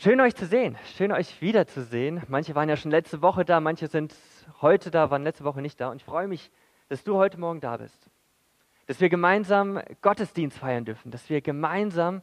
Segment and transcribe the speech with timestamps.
[0.00, 2.22] Schön euch zu sehen, schön euch wiederzusehen.
[2.28, 4.14] Manche waren ja schon letzte Woche da, manche sind
[4.62, 5.90] heute da, waren letzte Woche nicht da.
[5.90, 6.52] Und ich freue mich,
[6.88, 8.08] dass du heute Morgen da bist.
[8.86, 12.22] Dass wir gemeinsam Gottesdienst feiern dürfen, dass wir gemeinsam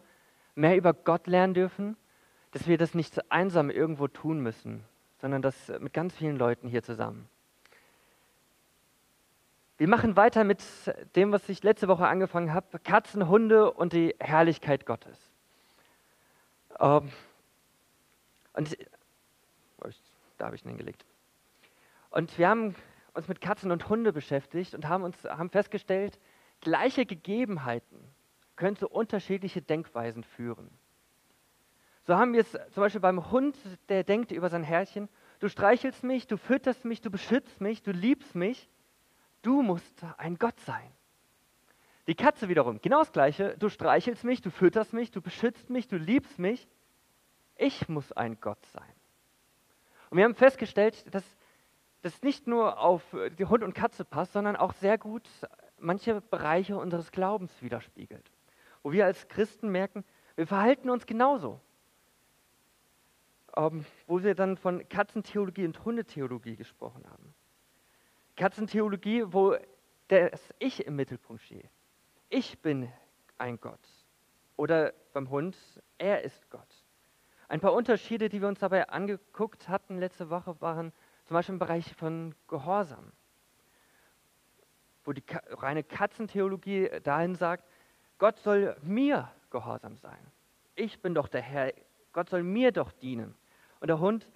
[0.55, 1.97] mehr über Gott lernen dürfen,
[2.51, 4.85] dass wir das nicht einsam irgendwo tun müssen,
[5.19, 7.27] sondern das mit ganz vielen Leuten hier zusammen.
[9.77, 10.63] Wir machen weiter mit
[11.17, 15.19] dem, was ich letzte Woche angefangen habe: Katzen, Hunde und die Herrlichkeit Gottes.
[16.79, 17.11] Ähm,
[18.55, 18.77] und
[20.37, 21.05] da habe ich ihn hingelegt.
[22.09, 22.75] Und wir haben
[23.13, 26.19] uns mit Katzen und Hunde beschäftigt und haben, uns, haben festgestellt,
[26.61, 27.99] gleiche Gegebenheiten
[28.55, 30.69] können zu unterschiedliche Denkweisen führen.
[32.03, 33.57] So haben wir es zum Beispiel beim Hund,
[33.89, 37.91] der denkt über sein Herrchen, du streichelst mich, du fütterst mich, du beschützt mich, du
[37.91, 38.69] liebst mich,
[39.41, 40.91] du musst ein Gott sein.
[42.07, 45.87] Die Katze wiederum, genau das gleiche, du streichelst mich, du fütterst mich, du beschützt mich,
[45.87, 46.67] du liebst mich,
[47.57, 48.93] ich muss ein Gott sein.
[50.09, 51.23] Und wir haben festgestellt, dass
[52.01, 53.01] das nicht nur auf
[53.39, 55.27] die Hund und Katze passt, sondern auch sehr gut
[55.79, 58.31] manche Bereiche unseres Glaubens widerspiegelt.
[58.83, 61.59] Wo wir als Christen merken, wir verhalten uns genauso.
[63.55, 67.33] Ähm, wo wir dann von Katzentheologie und Hundetheologie gesprochen haben.
[68.35, 69.55] Katzentheologie, wo
[70.09, 71.69] das Ich im Mittelpunkt steht.
[72.29, 72.91] Ich bin
[73.37, 73.79] ein Gott.
[74.57, 75.57] Oder beim Hund,
[75.97, 76.74] er ist Gott.
[77.47, 80.91] Ein paar Unterschiede, die wir uns dabei angeguckt hatten letzte Woche, waren
[81.25, 83.11] zum Beispiel im Bereich von Gehorsam,
[85.03, 87.67] wo die reine Katzentheologie dahin sagt,
[88.17, 90.31] Gott soll mir gehorsam sein.
[90.75, 91.73] Ich bin doch der Herr,
[92.13, 93.35] Gott soll mir doch dienen.
[93.79, 94.27] Und der Hund,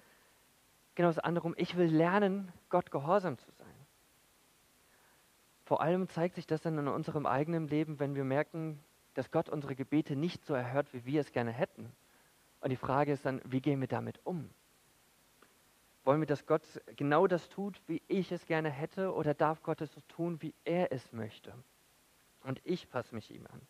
[0.94, 3.66] genau das andere, ich will lernen, Gott gehorsam zu sein.
[5.64, 8.82] Vor allem zeigt sich das dann in unserem eigenen Leben, wenn wir merken,
[9.14, 11.92] dass Gott unsere Gebete nicht so erhört, wie wir es gerne hätten.
[12.60, 14.50] Und die Frage ist dann, wie gehen wir damit um?
[16.04, 16.62] Wollen wir, dass Gott
[16.96, 20.54] genau das tut, wie ich es gerne hätte, oder darf Gott es so tun, wie
[20.64, 21.52] er es möchte?
[22.42, 23.60] Und ich passe mich ihm an.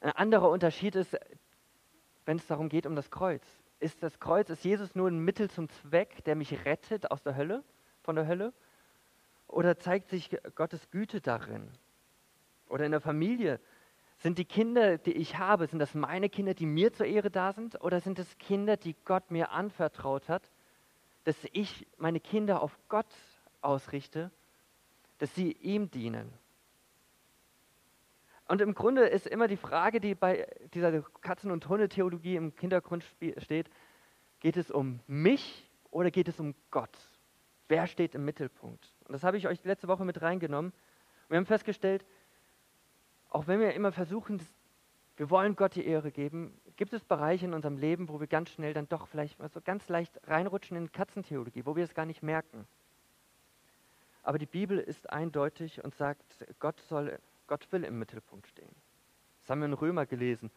[0.00, 1.16] Ein anderer Unterschied ist,
[2.26, 3.42] wenn es darum geht, um das Kreuz.
[3.80, 7.36] Ist das Kreuz, ist Jesus nur ein Mittel zum Zweck, der mich rettet aus der
[7.36, 7.64] Hölle,
[8.02, 8.52] von der Hölle?
[9.46, 11.70] Oder zeigt sich Gottes Güte darin?
[12.68, 13.60] Oder in der Familie,
[14.18, 17.52] sind die Kinder, die ich habe, sind das meine Kinder, die mir zur Ehre da
[17.52, 17.80] sind?
[17.82, 20.50] Oder sind es Kinder, die Gott mir anvertraut hat,
[21.24, 23.12] dass ich meine Kinder auf Gott
[23.60, 24.30] ausrichte,
[25.18, 26.32] dass sie ihm dienen?
[28.46, 33.04] Und im Grunde ist immer die Frage, die bei dieser Katzen- und Hunde-Theologie im Hintergrund
[33.38, 33.70] steht,
[34.40, 36.94] geht es um mich oder geht es um Gott?
[37.68, 38.92] Wer steht im Mittelpunkt?
[39.06, 40.72] Und das habe ich euch letzte Woche mit reingenommen.
[41.28, 42.04] Wir haben festgestellt,
[43.34, 44.40] auch wenn wir immer versuchen,
[45.16, 48.50] wir wollen Gott die Ehre geben, gibt es Bereiche in unserem Leben, wo wir ganz
[48.50, 52.06] schnell dann doch vielleicht mal so ganz leicht reinrutschen in Katzentheologie, wo wir es gar
[52.06, 52.64] nicht merken.
[54.22, 57.18] Aber die Bibel ist eindeutig und sagt, Gott, soll,
[57.48, 58.74] Gott will im Mittelpunkt stehen.
[59.40, 60.52] Das haben wir in Römer gelesen,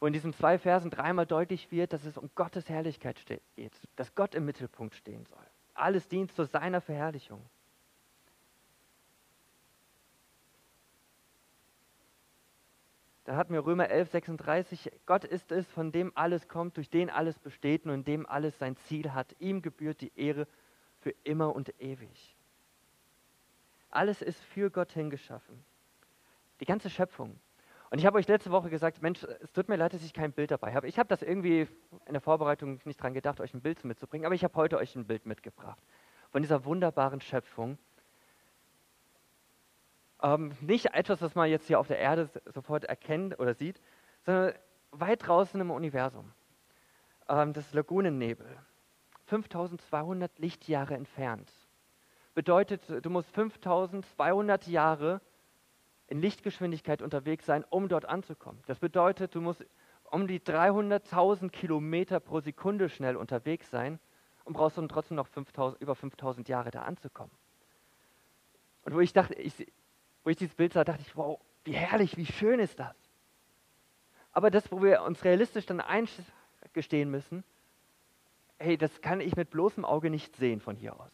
[0.00, 3.20] wo in diesen zwei Versen dreimal deutlich wird, dass es um Gottes Herrlichkeit
[3.56, 5.46] geht, dass Gott im Mittelpunkt stehen soll.
[5.74, 7.44] Alles dient zu seiner Verherrlichung.
[13.26, 14.92] Da hatten wir Römer 11, 36.
[15.04, 18.56] Gott ist es, von dem alles kommt, durch den alles besteht und in dem alles
[18.56, 19.34] sein Ziel hat.
[19.40, 20.46] Ihm gebührt die Ehre
[21.00, 22.36] für immer und ewig.
[23.90, 25.64] Alles ist für Gott hingeschaffen.
[26.60, 27.40] Die ganze Schöpfung.
[27.90, 30.30] Und ich habe euch letzte Woche gesagt, Mensch, es tut mir leid, dass ich kein
[30.30, 30.86] Bild dabei habe.
[30.86, 31.66] Ich habe das irgendwie
[32.06, 34.94] in der Vorbereitung nicht dran gedacht, euch ein Bild mitzubringen, aber ich habe heute euch
[34.94, 35.82] ein Bild mitgebracht
[36.30, 37.78] von dieser wunderbaren Schöpfung,
[40.22, 43.80] ähm, nicht etwas, was man jetzt hier auf der Erde sofort erkennt oder sieht,
[44.24, 44.54] sondern
[44.90, 46.32] weit draußen im Universum.
[47.28, 48.46] Ähm, das Lagunennebel,
[49.26, 51.50] 5200 Lichtjahre entfernt.
[52.34, 55.20] Bedeutet, du musst 5200 Jahre
[56.06, 58.62] in Lichtgeschwindigkeit unterwegs sein, um dort anzukommen.
[58.66, 59.64] Das bedeutet, du musst
[60.04, 63.98] um die 300.000 Kilometer pro Sekunde schnell unterwegs sein
[64.44, 67.32] und brauchst dann trotzdem noch 5000, über 5000 Jahre da anzukommen.
[68.82, 69.66] Und wo ich dachte, ich,
[70.26, 72.96] wo ich dieses Bild sah, dachte ich, wow, wie herrlich, wie schön ist das.
[74.32, 77.44] Aber das, wo wir uns realistisch dann eingestehen müssen,
[78.58, 81.12] hey, das kann ich mit bloßem Auge nicht sehen von hier aus.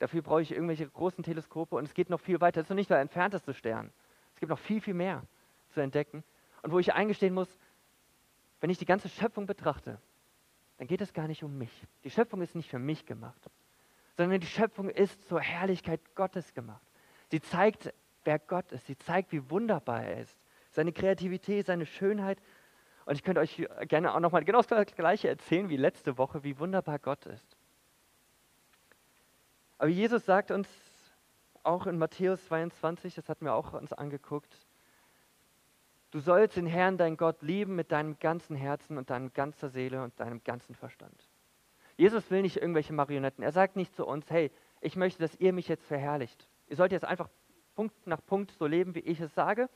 [0.00, 2.60] Dafür brauche ich irgendwelche großen Teleskope und es geht noch viel weiter.
[2.60, 3.92] Es ist noch nicht der entfernteste Stern.
[4.34, 5.22] Es gibt noch viel, viel mehr
[5.68, 6.24] zu entdecken.
[6.62, 7.48] Und wo ich eingestehen muss,
[8.60, 10.00] wenn ich die ganze Schöpfung betrachte,
[10.78, 11.86] dann geht es gar nicht um mich.
[12.02, 13.48] Die Schöpfung ist nicht für mich gemacht,
[14.16, 16.82] sondern die Schöpfung ist zur Herrlichkeit Gottes gemacht.
[17.30, 17.94] Sie zeigt
[18.24, 18.86] wer Gott ist.
[18.86, 20.36] Sie zeigt, wie wunderbar er ist.
[20.70, 22.40] Seine Kreativität, seine Schönheit.
[23.04, 26.58] Und ich könnte euch gerne auch nochmal genau das Gleiche erzählen wie letzte Woche, wie
[26.58, 27.56] wunderbar Gott ist.
[29.78, 30.68] Aber Jesus sagt uns
[31.62, 34.54] auch in Matthäus 22, das hatten wir auch uns angeguckt,
[36.10, 40.02] du sollst den Herrn, dein Gott, lieben mit deinem ganzen Herzen und deiner ganzen Seele
[40.02, 41.28] und deinem ganzen Verstand.
[41.96, 43.42] Jesus will nicht irgendwelche Marionetten.
[43.42, 44.50] Er sagt nicht zu uns, hey,
[44.80, 46.48] ich möchte, dass ihr mich jetzt verherrlicht.
[46.68, 47.28] Ihr sollt jetzt einfach
[47.78, 49.70] Punkt nach Punkt so leben, wie ich es sage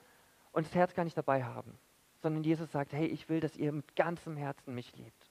[0.51, 1.79] und das Herz gar nicht dabei haben.
[2.21, 5.31] Sondern Jesus sagt, hey, ich will, dass ihr mit ganzem Herzen mich liebt.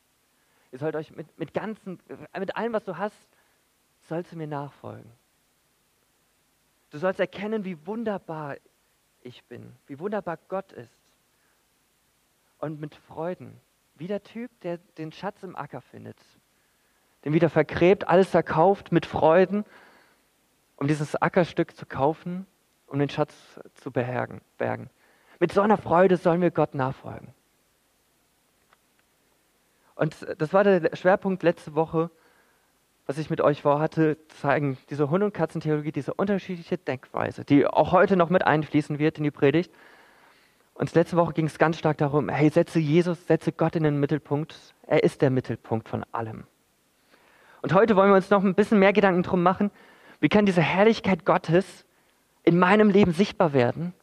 [0.71, 1.99] Ihr sollt euch mit, mit, ganzen,
[2.39, 3.27] mit allem, was du hast,
[4.03, 5.11] sollst du mir nachfolgen.
[6.91, 8.55] Du sollst erkennen, wie wunderbar
[9.19, 10.95] ich bin, wie wunderbar Gott ist.
[12.57, 13.59] Und mit Freuden,
[13.95, 16.23] wie der Typ, der den Schatz im Acker findet,
[17.25, 19.65] den wieder vergräbt, alles verkauft mit Freuden,
[20.77, 22.47] um dieses Ackerstück zu kaufen,
[22.91, 23.33] um den Schatz
[23.75, 24.41] zu bergen.
[25.39, 27.33] Mit so einer Freude sollen wir Gott nachfolgen.
[29.95, 32.11] Und das war der Schwerpunkt letzte Woche,
[33.05, 37.91] was ich mit euch vorhatte, zeigen, diese Hund- und Katzentheologie, diese unterschiedliche Denkweise, die auch
[37.91, 39.71] heute noch mit einfließen wird in die Predigt.
[40.73, 43.99] Und letzte Woche ging es ganz stark darum, hey, setze Jesus, setze Gott in den
[43.99, 44.55] Mittelpunkt.
[44.87, 46.45] Er ist der Mittelpunkt von allem.
[47.61, 49.71] Und heute wollen wir uns noch ein bisschen mehr Gedanken drum machen,
[50.19, 51.85] wie kann diese Herrlichkeit Gottes
[52.43, 53.93] in meinem Leben sichtbar werden,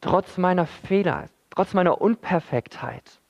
[0.00, 3.20] trotz meiner Fehler, trotz meiner Unperfektheit,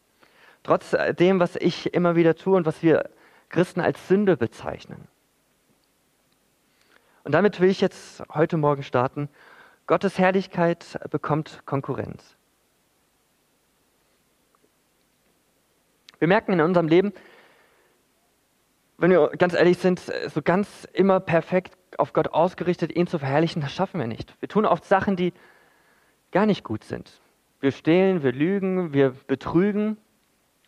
[0.63, 3.09] trotz dem, was ich immer wieder tue und was wir
[3.49, 5.09] Christen als Sünde bezeichnen.
[7.25, 9.29] Und damit will ich jetzt heute Morgen starten.
[9.87, 12.37] Gottes Herrlichkeit bekommt Konkurrenz.
[16.19, 17.13] Wir merken in unserem Leben,
[18.99, 23.62] wenn wir ganz ehrlich sind, so ganz immer perfekt auf Gott ausgerichtet, ihn zu verherrlichen,
[23.62, 24.35] das schaffen wir nicht.
[24.40, 25.32] Wir tun oft Sachen, die
[26.31, 27.20] gar nicht gut sind.
[27.61, 29.96] Wir stehlen, wir lügen, wir betrügen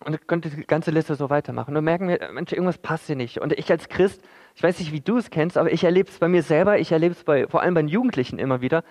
[0.04, 1.76] und könnte die ganze Liste so weitermachen.
[1.76, 3.38] Und merken wir, Mensch, irgendwas passt hier nicht.
[3.40, 4.22] Und ich als Christ,
[4.54, 6.90] ich weiß nicht, wie du es kennst, aber ich erlebe es bei mir selber, ich
[6.90, 8.82] erlebe es bei, vor allem bei Jugendlichen immer wieder.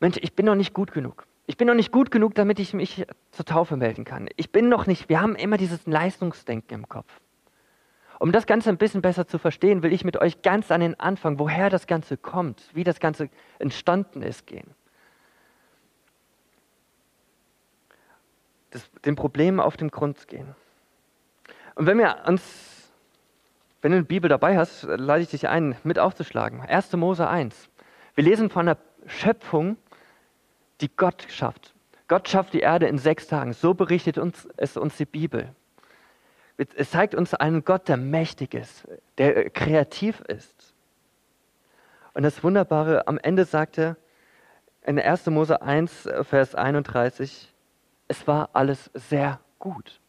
[0.00, 1.26] Mensch, ich bin noch nicht gut genug.
[1.46, 4.28] Ich bin noch nicht gut genug, damit ich mich zur Taufe melden kann.
[4.36, 7.20] Ich bin noch nicht, wir haben immer dieses Leistungsdenken im Kopf.
[8.22, 10.94] Um das Ganze ein bisschen besser zu verstehen, will ich mit euch ganz an den
[11.00, 13.28] Anfang, woher das Ganze kommt, wie das Ganze
[13.58, 14.76] entstanden ist, gehen.
[18.70, 20.54] Das, den Problemen auf den Grund gehen.
[21.74, 22.92] Und wenn wir uns,
[23.80, 26.60] wenn du eine Bibel dabei hast, lade ich dich ein, mit aufzuschlagen.
[26.60, 26.92] 1.
[26.92, 27.70] Mose 1.
[28.14, 29.78] Wir lesen von einer Schöpfung,
[30.80, 31.74] die Gott schafft.
[32.06, 33.52] Gott schafft die Erde in sechs Tagen.
[33.52, 35.52] So berichtet uns, es uns die Bibel.
[36.56, 38.86] Es zeigt uns einen Gott, der mächtig ist,
[39.18, 40.74] der kreativ ist.
[42.14, 43.96] Und das Wunderbare, am Ende sagt er
[44.84, 45.26] in 1.
[45.26, 47.52] Mose 1, Vers 31,
[48.08, 50.00] es war alles sehr gut.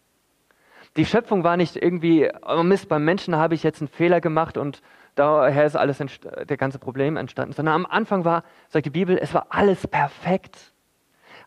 [0.98, 4.58] Die Schöpfung war nicht irgendwie, oh Mist, beim Menschen habe ich jetzt einen Fehler gemacht
[4.58, 4.82] und
[5.16, 9.34] daher ist alles der ganze Problem entstanden, sondern am Anfang war, sagt die Bibel, es
[9.34, 10.74] war alles perfekt.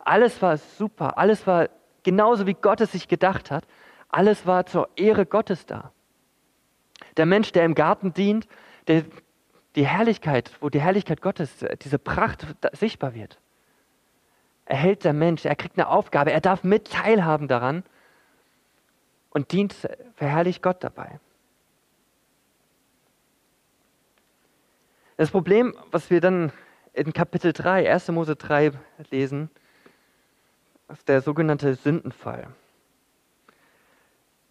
[0.04, 1.68] Alles war super, alles war
[2.02, 3.66] genauso, wie Gott es sich gedacht hat.
[4.16, 5.92] Alles war zur Ehre Gottes da.
[7.18, 8.48] Der Mensch, der im Garten dient,
[8.86, 9.04] der,
[9.74, 13.38] die Herrlichkeit, wo die Herrlichkeit Gottes, diese Pracht sichtbar wird.
[14.64, 17.84] Erhält der Mensch, er kriegt eine Aufgabe, er darf mit teilhaben daran
[19.28, 19.74] und dient,
[20.14, 21.20] verherrlicht Gott dabei.
[25.18, 26.52] Das Problem, was wir dann
[26.94, 28.08] in Kapitel 3, 1.
[28.12, 28.72] Mose 3
[29.10, 29.50] lesen,
[30.88, 32.48] ist der sogenannte Sündenfall.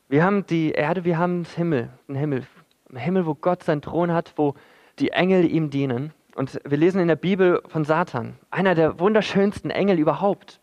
[0.08, 2.46] Wir haben die Erde, wir haben den Himmel, den Himmel,
[2.90, 4.54] einen Himmel, wo Gott seinen Thron hat, wo
[5.00, 6.14] die Engel ihm dienen.
[6.36, 10.60] Und wir lesen in der Bibel von Satan, einer der wunderschönsten Engel überhaupt.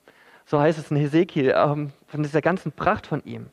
[0.46, 3.48] So heißt es in Hesekiel, ähm, von dieser ganzen Pracht von ihm.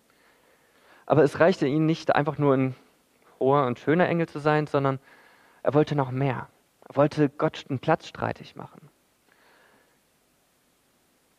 [1.08, 2.76] Aber es reichte ihm nicht einfach nur ein
[3.40, 5.00] hoher und schöner Engel zu sein, sondern
[5.64, 6.50] er wollte noch mehr.
[6.88, 8.90] Er wollte Gott einen Platz streitig machen.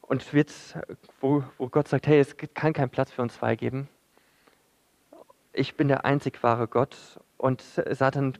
[0.03, 0.77] Und jetzt,
[1.21, 3.89] wo, wo Gott sagt, hey, es kann keinen Platz für uns zwei geben,
[5.53, 6.97] ich bin der einzig wahre Gott
[7.37, 8.35] und Satan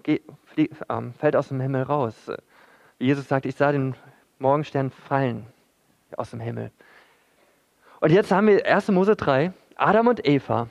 [0.57, 2.31] ähm, fällt aus dem Himmel raus.
[2.99, 3.95] Jesus sagt, ich sah den
[4.39, 5.47] Morgenstern fallen
[6.17, 6.71] aus dem Himmel.
[8.01, 8.89] Und jetzt haben wir 1.
[8.89, 10.69] Mose 3, Adam und Eva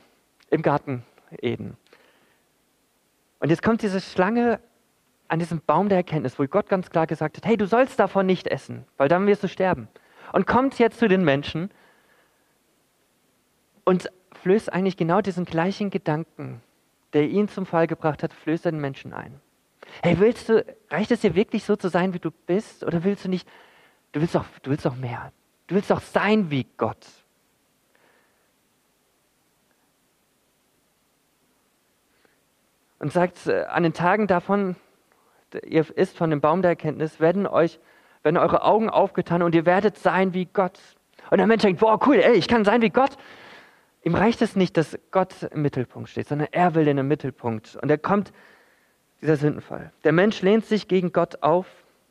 [0.50, 1.04] im Garten
[1.40, 1.76] Eden.
[3.38, 4.60] Und jetzt kommt diese Schlange
[5.28, 8.26] an diesem Baum der Erkenntnis, wo Gott ganz klar gesagt hat, hey, du sollst davon
[8.26, 9.88] nicht essen, weil dann wirst du sterben.
[10.32, 11.70] Und kommt jetzt zu den Menschen
[13.84, 14.10] und
[14.42, 16.62] flößt eigentlich genau diesen gleichen Gedanken,
[17.12, 19.40] der ihn zum Fall gebracht hat, flößt er den Menschen ein.
[20.02, 22.84] Hey, willst du, reicht es dir wirklich so zu sein, wie du bist?
[22.84, 23.48] Oder willst du nicht,
[24.12, 25.32] du willst doch, du willst doch mehr.
[25.66, 27.06] Du willst doch sein wie Gott.
[32.98, 34.76] Und sagt, äh, an den Tagen davon,
[35.64, 37.80] ihr isst von dem Baum der Erkenntnis, werden euch,
[38.22, 40.78] werden eure Augen aufgetan und ihr werdet sein wie Gott.
[41.30, 43.16] Und der Mensch denkt, boah, cool, ey, ich kann sein wie Gott.
[44.02, 47.76] Ihm reicht es nicht, dass Gott im Mittelpunkt steht, sondern er will in den Mittelpunkt.
[47.76, 48.32] Und er kommt,
[49.20, 49.92] dieser Sündenfall.
[50.04, 51.66] Der Mensch lehnt sich gegen Gott auf,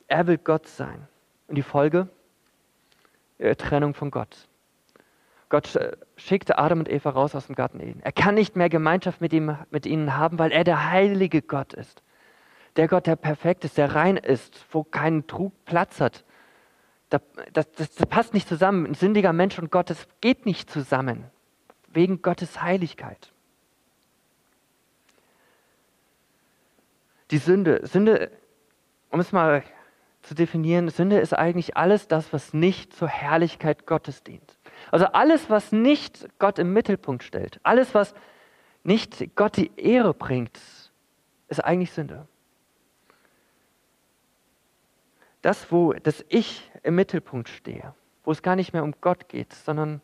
[0.08, 1.08] er will Gott sein.
[1.48, 2.08] Und die Folge?
[3.58, 4.48] Trennung von Gott.
[5.48, 8.01] Gott äh, schickte Adam und Eva raus aus dem Garten Eden.
[8.03, 11.74] Er kann nicht mehr Gemeinschaft mit, ihm, mit ihnen haben, weil er der heilige Gott
[11.74, 12.03] ist.
[12.75, 16.24] Der Gott, der perfekt ist, der rein ist, wo kein Trug Platz hat.
[17.10, 17.22] Das,
[17.53, 18.86] das, das passt nicht zusammen.
[18.86, 21.25] Ein sündiger Mensch und Gott, das geht nicht zusammen
[21.91, 23.31] wegen Gottes Heiligkeit.
[27.31, 28.31] Die Sünde, Sünde,
[29.12, 29.63] um es mal
[30.22, 34.58] zu definieren, Sünde ist eigentlich alles das, was nicht zur Herrlichkeit Gottes dient.
[34.91, 38.13] Also alles, was nicht Gott im Mittelpunkt stellt, alles, was
[38.84, 40.60] nicht Gott die Ehre bringt,
[41.48, 42.27] ist eigentlich Sünde.
[45.41, 47.93] Das, wo das Ich im Mittelpunkt stehe,
[48.24, 50.01] wo es gar nicht mehr um Gott geht, sondern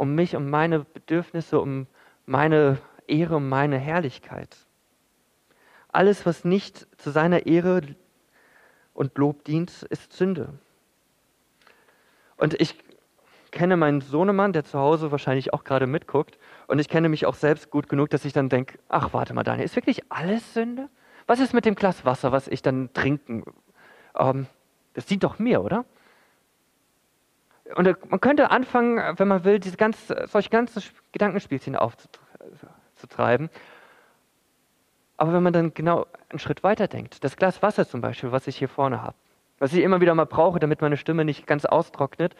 [0.00, 1.86] um mich, um meine Bedürfnisse, um
[2.24, 4.56] meine Ehre, um meine Herrlichkeit.
[5.92, 7.82] Alles, was nicht zu seiner Ehre
[8.94, 10.54] und Lob dient, ist Sünde.
[12.38, 12.76] Und ich
[13.50, 17.34] kenne meinen Sohnemann, der zu Hause wahrscheinlich auch gerade mitguckt, und ich kenne mich auch
[17.34, 20.88] selbst gut genug, dass ich dann denke, ach, warte mal, Daniel, ist wirklich alles Sünde?
[21.26, 23.44] Was ist mit dem Glas Wasser, was ich dann trinken?
[24.16, 24.46] Ähm,
[24.94, 25.84] das dient doch mir, oder?
[27.76, 33.50] Und man könnte anfangen, wenn man will, diese ganz, solche ganzen Gedankenspielchen aufzutreiben.
[35.16, 38.46] Aber wenn man dann genau einen Schritt weiter denkt, das Glas Wasser zum Beispiel, was
[38.46, 39.16] ich hier vorne habe,
[39.58, 42.34] was ich immer wieder mal brauche, damit meine Stimme nicht ganz austrocknet,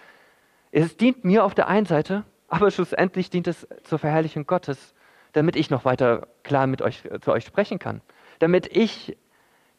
[0.72, 4.94] es dient mir auf der einen Seite, aber schlussendlich dient es zur Verherrlichung Gottes,
[5.32, 8.00] damit ich noch weiter klar mit euch, zu euch sprechen kann.
[8.38, 9.16] Damit ich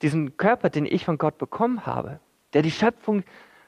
[0.01, 2.20] diesen Körper, den ich von Gott bekommen habe,
[2.53, 3.24] der die Schöpfung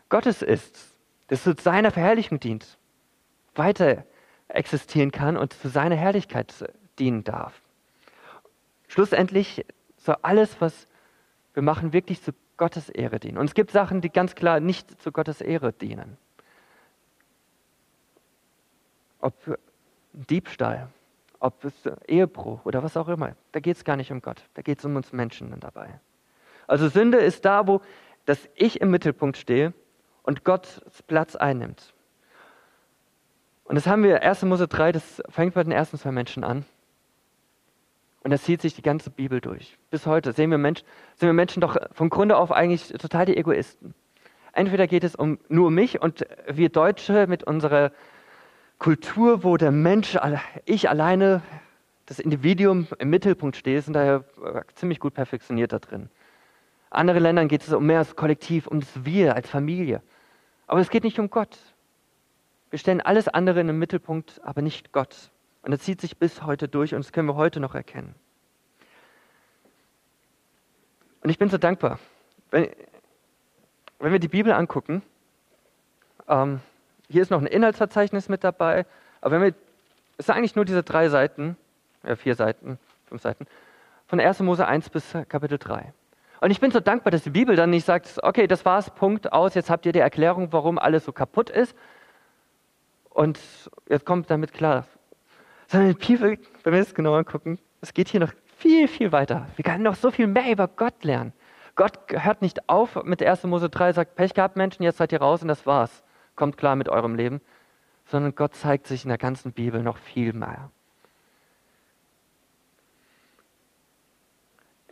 [0.09, 0.92] Gottes ist,
[1.33, 2.77] das zu seiner Verherrlichung dient,
[3.55, 4.05] weiter
[4.49, 6.53] existieren kann und zu seiner Herrlichkeit
[6.99, 7.59] dienen darf.
[8.87, 9.65] Schlussendlich
[9.97, 10.87] soll alles, was
[11.55, 13.39] wir machen, wirklich zu Gottes Ehre dienen.
[13.39, 16.17] Und es gibt Sachen, die ganz klar nicht zu Gottes Ehre dienen.
[19.19, 19.33] Ob
[20.13, 20.89] Diebstahl,
[21.39, 21.73] ob es
[22.07, 23.35] Ehebruch oder was auch immer.
[23.53, 24.43] Da geht es gar nicht um Gott.
[24.53, 25.99] Da geht es um uns Menschen dabei.
[26.67, 27.81] Also Sünde ist da, wo
[28.25, 29.73] das Ich im Mittelpunkt stehe
[30.23, 31.93] und Gott Platz einnimmt.
[33.65, 34.43] Und das haben wir, 1.
[34.43, 36.65] Mose 3, das fängt bei den ersten zwei Menschen an.
[38.23, 39.77] Und das zieht sich die ganze Bibel durch.
[39.89, 43.35] Bis heute sehen wir Menschen, sind wir Menschen doch von Grunde auf eigentlich total die
[43.35, 43.93] Egoisten.
[44.53, 47.91] Entweder geht es um nur mich und wir Deutsche mit unserer
[48.79, 50.17] Kultur, wo der Mensch,
[50.65, 51.41] ich alleine,
[52.05, 54.23] das Individuum im Mittelpunkt steht, sind daher
[54.75, 56.09] ziemlich gut perfektioniert da drin.
[56.89, 60.01] Andere Ländern geht es um mehr als Kollektiv, um das Wir als Familie.
[60.73, 61.55] Aber es geht nicht um Gott.
[62.71, 65.29] Wir stellen alles andere in den Mittelpunkt, aber nicht Gott.
[65.61, 68.15] Und das zieht sich bis heute durch und das können wir heute noch erkennen.
[71.21, 71.99] Und ich bin so dankbar.
[72.49, 72.71] Wenn,
[73.99, 75.03] wenn wir die Bibel angucken,
[76.27, 76.59] ähm,
[77.07, 78.87] hier ist noch ein Inhaltsverzeichnis mit dabei,
[79.21, 79.53] aber wenn wir,
[80.17, 81.55] es sind eigentlich nur diese drei Seiten,
[82.01, 83.45] äh, vier Seiten, fünf Seiten,
[84.07, 84.39] von 1.
[84.39, 85.93] Mose 1 bis Kapitel 3.
[86.43, 89.31] Und ich bin so dankbar, dass die Bibel dann nicht sagt, okay, das war's, Punkt,
[89.31, 91.73] aus, jetzt habt ihr die Erklärung, warum alles so kaputt ist.
[93.11, 93.39] Und
[93.87, 94.85] jetzt kommt damit klar.
[95.67, 99.47] Sondern die Bibel, wenn wir es genau angucken, es geht hier noch viel, viel weiter.
[99.55, 101.31] Wir können noch so viel mehr über Gott lernen.
[101.75, 103.45] Gott hört nicht auf mit 1.
[103.45, 106.03] Mose 3, sagt, Pech gehabt, Menschen, jetzt seid ihr raus und das war's.
[106.35, 107.39] Kommt klar mit eurem Leben.
[108.03, 110.71] Sondern Gott zeigt sich in der ganzen Bibel noch viel mehr.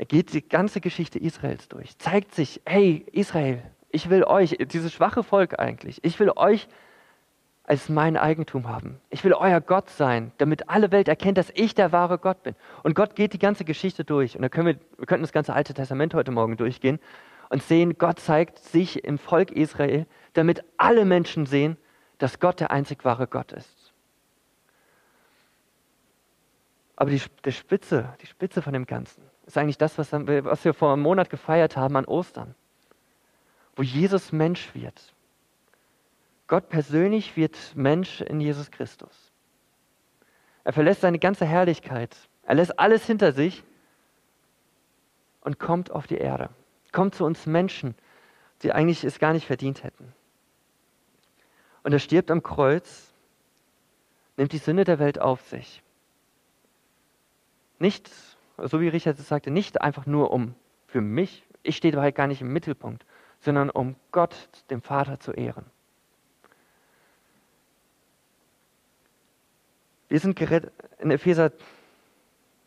[0.02, 4.92] Er geht die ganze Geschichte Israels durch, zeigt sich, hey Israel, ich will euch, dieses
[4.92, 6.68] schwache Volk eigentlich, ich will euch
[7.66, 9.00] als mein Eigentum haben.
[9.12, 12.56] Ich will euer Gott sein, damit alle Welt erkennt, dass ich der wahre Gott bin.
[12.82, 14.36] Und Gott geht die ganze Geschichte durch.
[14.36, 17.00] Und da können wir, wir könnten das ganze Alte Testament heute Morgen durchgehen
[17.50, 21.78] und sehen, Gott zeigt sich im Volk Israel, damit alle Menschen sehen,
[22.18, 23.94] dass Gott der einzig wahre Gott ist.
[26.96, 30.74] Aber die, die Spitze, die Spitze von dem Ganzen ist eigentlich das, was, was wir
[30.74, 32.56] vor einem Monat gefeiert haben an Ostern,
[33.76, 35.14] wo Jesus Mensch wird.
[36.48, 39.32] Gott persönlich wird Mensch in Jesus Christus.
[40.64, 42.16] Er verlässt seine ganze Herrlichkeit.
[42.44, 43.64] Er lässt alles hinter sich
[45.42, 46.50] und kommt auf die Erde.
[46.94, 47.96] Kommt zu uns Menschen,
[48.64, 50.14] die eigentlich es gar nicht verdient hätten.
[51.84, 53.12] Und er stirbt am Kreuz,
[54.38, 55.82] nimmt die Sünde der Welt auf sich.
[57.80, 58.10] Nicht
[58.58, 60.56] so wie Richard es sagte, nicht einfach nur um
[60.88, 63.06] für mich, ich stehe dabei gar nicht im Mittelpunkt,
[63.40, 65.66] sondern um Gott, dem Vater, zu ehren.
[70.10, 71.52] Wir sind gerettet, in Epheser,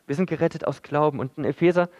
[0.06, 1.20] wir sind gerettet aus Glauben.
[1.20, 1.90] Und in Epheser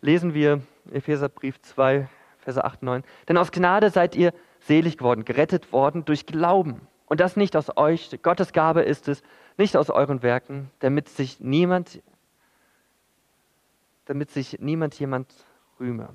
[0.00, 2.08] lesen wir, Epheserbrief 2,
[2.38, 3.04] Verse 8 und 9.
[3.28, 6.86] Denn aus Gnade seid ihr selig geworden, gerettet worden durch Glauben.
[7.06, 9.22] Und das nicht aus euch, Gottes Gabe ist es,
[9.58, 12.00] nicht aus euren Werken, damit sich niemand,
[14.06, 15.32] damit sich niemand jemand
[15.78, 16.08] rühme.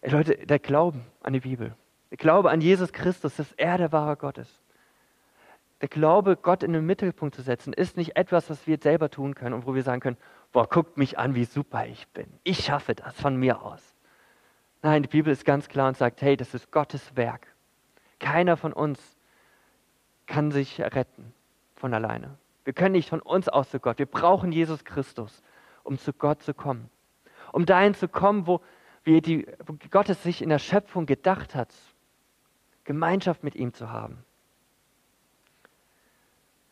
[0.00, 1.74] Ey Leute, der Glauben an die Bibel,
[2.10, 4.60] der Glaube an Jesus Christus, dass er der wahre Gott ist.
[5.80, 9.34] Der Glaube, Gott in den Mittelpunkt zu setzen, ist nicht etwas, was wir selber tun
[9.34, 10.16] können und wo wir sagen können,
[10.52, 12.26] boah, guckt mich an, wie super ich bin.
[12.44, 13.82] Ich schaffe das von mir aus.
[14.82, 17.48] Nein, die Bibel ist ganz klar und sagt, hey, das ist Gottes Werk.
[18.20, 19.00] Keiner von uns
[20.26, 21.32] kann sich retten
[21.74, 22.38] von alleine.
[22.64, 23.98] Wir können nicht von uns aus zu Gott.
[23.98, 25.42] Wir brauchen Jesus Christus,
[25.84, 26.90] um zu Gott zu kommen.
[27.52, 28.60] Um dahin zu kommen, wo,
[29.04, 31.74] wie die, wo Gott es sich in der Schöpfung gedacht hat,
[32.84, 34.24] Gemeinschaft mit ihm zu haben.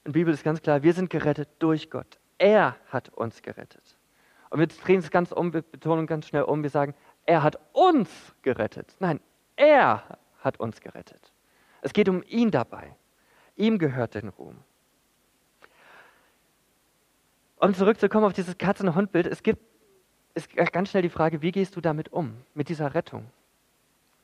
[0.04, 2.18] In der Bibel ist ganz klar, wir sind gerettet durch Gott.
[2.38, 3.96] Er hat uns gerettet.
[4.48, 6.94] Und wir drehen es ganz um, wir betonen ganz schnell um, wir sagen,
[7.26, 8.96] er hat uns gerettet.
[8.98, 9.20] Nein,
[9.56, 11.32] er hat uns gerettet.
[11.82, 12.96] Es geht um ihn dabei.
[13.56, 14.56] Ihm gehört den Ruhm.
[17.60, 19.60] Um zurückzukommen auf dieses Katzen- und Hundbild, es gibt
[20.34, 23.26] ist ganz schnell die Frage, wie gehst du damit um, mit dieser Rettung?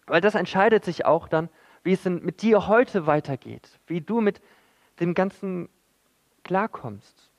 [0.06, 1.48] Weil das entscheidet sich auch dann,
[1.82, 4.40] wie es denn mit dir heute weitergeht, wie du mit
[5.00, 5.68] dem Ganzen
[6.44, 7.30] klarkommst.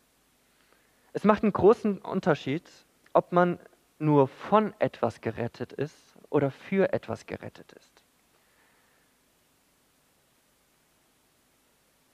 [1.13, 2.69] Es macht einen großen Unterschied,
[3.13, 3.57] ob man
[3.99, 5.95] nur von etwas gerettet ist
[6.29, 8.03] oder für etwas gerettet ist.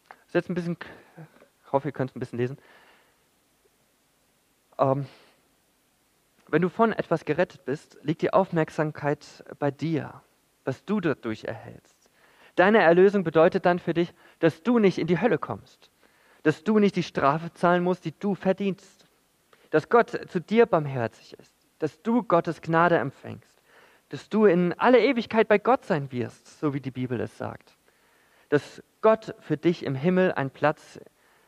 [0.08, 0.78] Das ist jetzt ein bisschen,
[1.66, 2.58] ich hoffe, ihr könnt es ein bisschen lesen.
[4.84, 5.06] Ähm,
[6.50, 10.22] wenn du von etwas gerettet bist, liegt die Aufmerksamkeit bei dir,
[10.66, 12.10] was du dadurch erhältst.
[12.56, 15.90] Deine Erlösung bedeutet dann für dich, dass du nicht in die Hölle kommst,
[16.44, 19.08] dass du nicht die Strafe zahlen musst, die du verdienst,
[19.72, 23.62] dass Gott zu dir barmherzig ist, dass du Gottes Gnade empfängst,
[24.10, 27.76] dass du in alle Ewigkeit bei Gott sein wirst, so wie die Bibel es sagt,
[28.50, 31.00] dass Gott für dich im Himmel einen Platz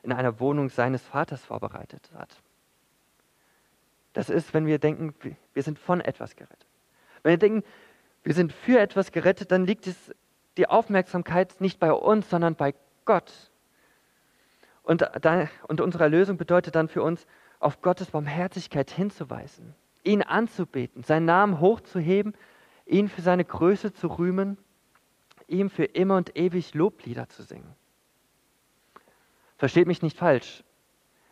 [0.01, 2.41] in einer Wohnung seines Vaters vorbereitet hat.
[4.15, 5.13] Das ist, wenn wir denken,
[5.54, 6.65] wir sind von etwas gerettet.
[7.21, 7.63] Wenn wir denken,
[8.23, 10.15] wir sind für etwas gerettet, dann liegt es
[10.56, 12.73] die Aufmerksamkeit nicht bei uns, sondern bei
[13.04, 13.51] Gott.
[14.84, 17.28] Und, da, und unsere Erlösung bedeutet dann für uns,
[17.60, 22.36] auf Gottes Barmherzigkeit hinzuweisen, ihn anzubeten, seinen Namen hochzuheben,
[22.86, 24.58] ihn für seine Größe zu rühmen,
[25.47, 27.75] ihm für immer und ewig Loblieder zu singen.
[29.58, 30.63] Versteht mich nicht falsch.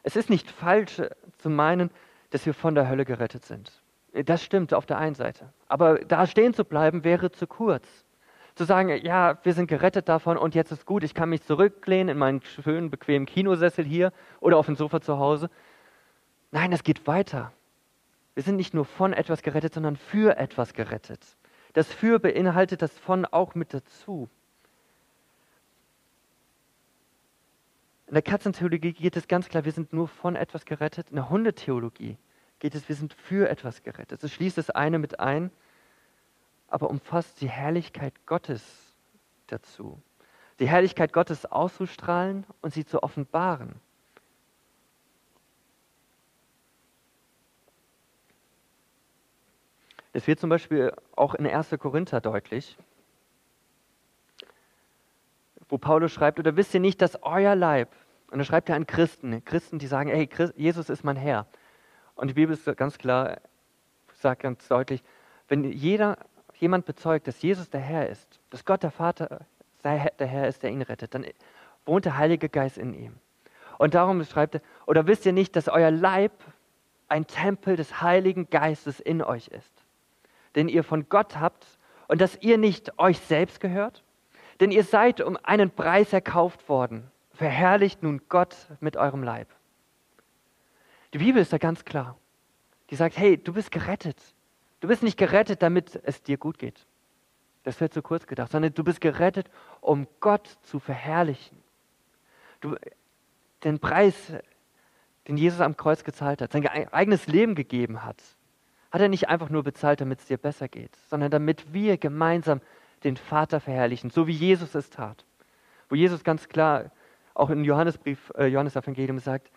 [0.01, 1.01] Es ist nicht falsch
[1.37, 1.89] zu meinen,
[2.33, 3.71] dass wir von der Hölle gerettet sind.
[4.11, 5.53] Das stimmt auf der einen Seite.
[5.67, 7.87] Aber da stehen zu bleiben wäre zu kurz.
[8.55, 12.09] Zu sagen, ja, wir sind gerettet davon und jetzt ist gut, ich kann mich zurücklehnen
[12.09, 15.47] in meinen schönen, bequemen Kinosessel hier oder auf dem Sofa zu Hause.
[16.49, 17.51] Nein, es geht weiter.
[18.33, 21.37] Wir sind nicht nur von etwas gerettet, sondern für etwas gerettet.
[21.73, 24.27] Das für beinhaltet das von auch mit dazu.
[28.13, 31.09] In der Katzentheologie geht es ganz klar, wir sind nur von etwas gerettet.
[31.09, 32.15] In der Hundetheologie
[32.59, 34.23] geht es, wir sind für etwas gerettet.
[34.23, 35.49] Es schließt das eine mit ein,
[36.67, 38.93] aber umfasst die Herrlichkeit Gottes
[39.47, 39.99] dazu.
[40.59, 43.81] Die Herrlichkeit Gottes auszustrahlen und sie zu offenbaren.
[50.11, 51.71] Es wird zum Beispiel auch in 1.
[51.79, 52.77] Korinther deutlich,
[55.67, 57.89] wo Paulus schreibt, oder wisst ihr nicht, dass euer Leib,
[58.33, 61.45] und da schreibt er an Christen, Christen, die sagen, hey, Jesus ist mein Herr.
[62.15, 63.37] Und die Bibel ist ganz klar,
[64.11, 65.03] sagt ganz deutlich,
[65.47, 66.17] wenn jeder,
[66.55, 69.45] jemand bezeugt, dass Jesus der Herr ist, dass Gott der Vater
[69.83, 71.27] der Herr ist, der ihn rettet, dann
[71.85, 73.13] wohnt der Heilige Geist in ihm.
[73.77, 76.31] Und darum schreibt er, oder wisst ihr nicht, dass euer Leib
[77.09, 79.85] ein Tempel des Heiligen Geistes in euch ist,
[80.55, 81.67] den ihr von Gott habt
[82.07, 84.01] und dass ihr nicht euch selbst gehört?
[84.59, 87.11] Denn ihr seid um einen Preis erkauft worden.
[87.33, 89.47] Verherrlicht nun Gott mit eurem Leib.
[91.13, 92.17] Die Bibel ist da ganz klar.
[92.89, 94.17] Die sagt, hey, du bist gerettet.
[94.79, 96.85] Du bist nicht gerettet, damit es dir gut geht.
[97.63, 101.57] Das wird zu kurz gedacht, sondern du bist gerettet, um Gott zu verherrlichen.
[102.59, 102.75] Du,
[103.63, 104.33] den Preis,
[105.27, 108.21] den Jesus am Kreuz gezahlt hat, sein eigenes Leben gegeben hat,
[108.91, 112.61] hat er nicht einfach nur bezahlt, damit es dir besser geht, sondern damit wir gemeinsam
[113.03, 115.25] den Vater verherrlichen, so wie Jesus es tat.
[115.89, 116.91] Wo Jesus ganz klar
[117.33, 119.51] auch im Johannesbrief, äh, Johannes Evangelium sagt,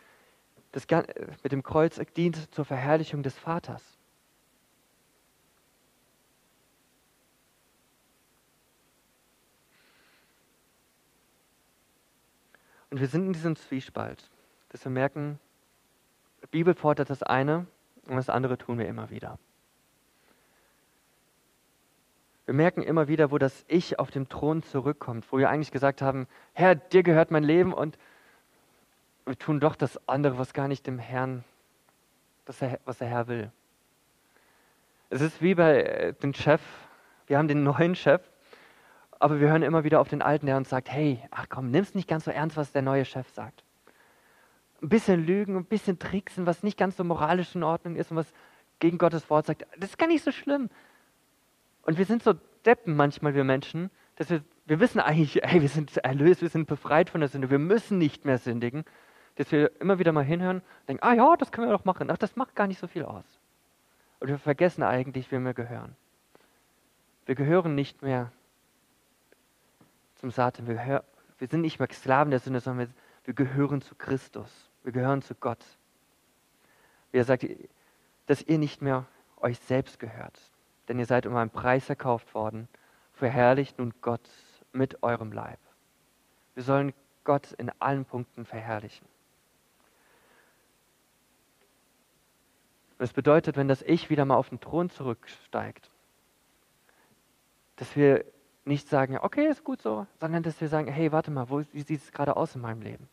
[0.73, 0.87] das,
[1.43, 3.83] mit dem Kreuz dient zur Verherrlichung des Vaters.
[12.91, 14.31] Und wir sind in diesem Zwiespalt,
[14.71, 15.39] dass wir merken,
[16.43, 17.67] die Bibel fordert das eine
[18.07, 19.39] und das andere tun wir immer wieder.
[22.46, 26.00] Wir merken immer wieder, wo das Ich auf dem Thron zurückkommt, wo wir eigentlich gesagt
[26.00, 27.98] haben, Herr, dir gehört mein Leben und
[29.26, 31.42] wir tun doch das andere, was gar nicht dem Herrn,
[32.46, 33.50] der, was der Herr will.
[35.11, 36.61] Es ist wie bei äh, dem Chef,
[37.26, 38.22] wir haben den neuen Chef,
[39.18, 41.96] aber wir hören immer wieder auf den alten, der uns sagt, hey, ach komm, nimm's
[41.96, 43.64] nicht ganz so ernst, was der neue Chef sagt.
[44.82, 48.18] Ein bisschen lügen, ein bisschen tricksen, was nicht ganz so moralisch in Ordnung ist und
[48.18, 48.32] was
[48.78, 50.70] gegen Gottes Wort sagt, das ist gar nicht so schlimm.
[51.87, 55.68] Und wir sind so Deppen manchmal, wir Menschen, dass wir, wir wissen eigentlich, hey, wir
[55.68, 58.85] sind erlöst, wir sind befreit von der Sünde, wir müssen nicht mehr sündigen.
[59.37, 62.11] Dass wir immer wieder mal hinhören und denken, ah ja, das können wir doch machen.
[62.11, 63.25] Ach, das macht gar nicht so viel aus.
[64.18, 65.94] Und wir vergessen eigentlich, wem wir gehören.
[67.27, 68.33] Wir gehören nicht mehr
[70.16, 70.66] zum Satan.
[70.66, 71.05] Wir, gehör,
[71.38, 72.94] wir sind nicht mehr Sklaven der Sünde, sondern wir,
[73.27, 74.70] wir gehören zu Christus.
[74.83, 75.64] Wir gehören zu Gott.
[77.12, 77.46] Wie er sagt,
[78.27, 79.05] dass ihr nicht mehr
[79.37, 80.40] euch selbst gehört,
[80.88, 82.68] denn ihr seid um einen Preis erkauft worden.
[83.12, 84.29] Verherrlicht nun Gott
[84.72, 85.59] mit eurem Leib.
[86.55, 86.92] Wir sollen
[87.25, 89.07] Gott in allen Punkten verherrlichen.
[92.99, 95.90] Das bedeutet, wenn das Ich wieder mal auf den Thron zurücksteigt,
[97.77, 98.25] dass wir
[98.64, 101.83] nicht sagen, okay, ist gut so, sondern dass wir sagen, hey, warte mal, wo, wie
[101.83, 103.09] sieht es gerade aus in meinem Leben?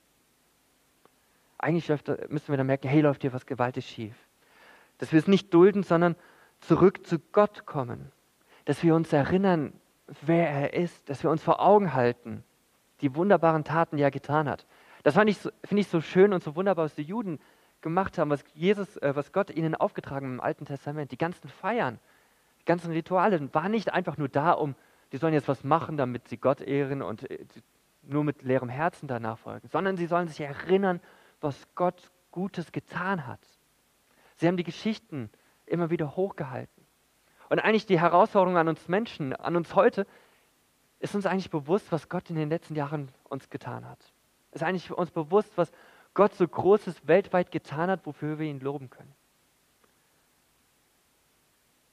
[1.57, 4.15] Eigentlich läuft, müssen wir dann merken, hey, läuft hier was gewaltig schief.
[4.97, 6.15] Dass wir es nicht dulden, sondern
[6.65, 8.12] zurück zu Gott kommen.
[8.65, 9.73] Dass wir uns erinnern,
[10.21, 12.43] wer er ist, dass wir uns vor Augen halten,
[13.02, 14.65] die wunderbaren Taten, die er getan hat.
[15.04, 17.39] Das finde ich, so, find ich so schön und so wunderbar, was die Juden
[17.82, 21.12] gemacht haben, was, Jesus, äh, was Gott ihnen aufgetragen hat im Alten Testament.
[21.12, 21.99] Die ganzen Feiern,
[22.62, 24.76] die ganzen Rituale waren nicht einfach nur da, um,
[25.12, 27.45] die sollen jetzt was machen, damit sie Gott ehren und äh,
[28.04, 31.02] nur mit leerem Herzen danach folgen, sondern sie sollen sich erinnern,
[31.41, 33.39] was Gott Gutes getan hat.
[34.38, 35.30] Sie haben die Geschichten
[35.65, 36.86] immer wieder hochgehalten.
[37.49, 40.08] Und eigentlich die Herausforderung an uns Menschen, an uns heute,
[40.99, 43.99] ist uns eigentlich bewusst, was Gott in den letzten Jahren uns getan hat.
[44.52, 45.71] Ist eigentlich uns bewusst, was
[46.13, 49.13] Gott so Großes weltweit getan hat, wofür wir ihn loben können.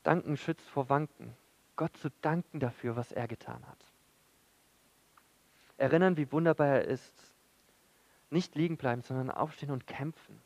[0.02, 1.36] Danken schützt vor Wanken.
[1.76, 3.84] Gott zu danken dafür, was er getan hat.
[5.76, 7.34] Erinnern, wie wunderbar er ist.
[8.28, 10.40] Nicht liegen bleiben, sondern aufstehen und kämpfen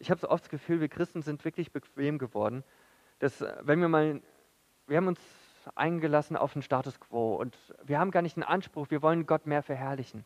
[0.00, 2.64] ich habe so oft das Gefühl, wir Christen sind wirklich bequem geworden,
[3.20, 4.20] dass äh, wenn wir mal,
[4.86, 5.20] wir haben uns
[5.74, 9.46] eingelassen auf den Status quo und wir haben gar nicht den Anspruch, wir wollen Gott
[9.46, 10.24] mehr verherrlichen.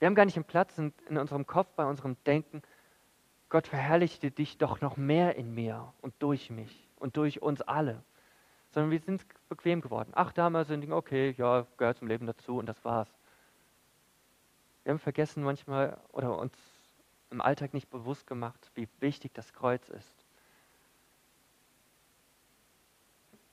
[0.00, 2.62] Wir haben gar nicht einen Platz in, in unserem Kopf, bei unserem Denken,
[3.48, 8.02] Gott verherrlichte dich doch noch mehr in mir und durch mich und durch uns alle.
[8.70, 10.10] Sondern wir sind bequem geworden.
[10.14, 13.08] Ach, damals sind Dinge, okay, ja, gehört zum Leben dazu und das war's.
[14.82, 16.56] Wir haben vergessen manchmal oder uns
[17.32, 20.14] im Alltag nicht bewusst gemacht, wie wichtig das Kreuz ist.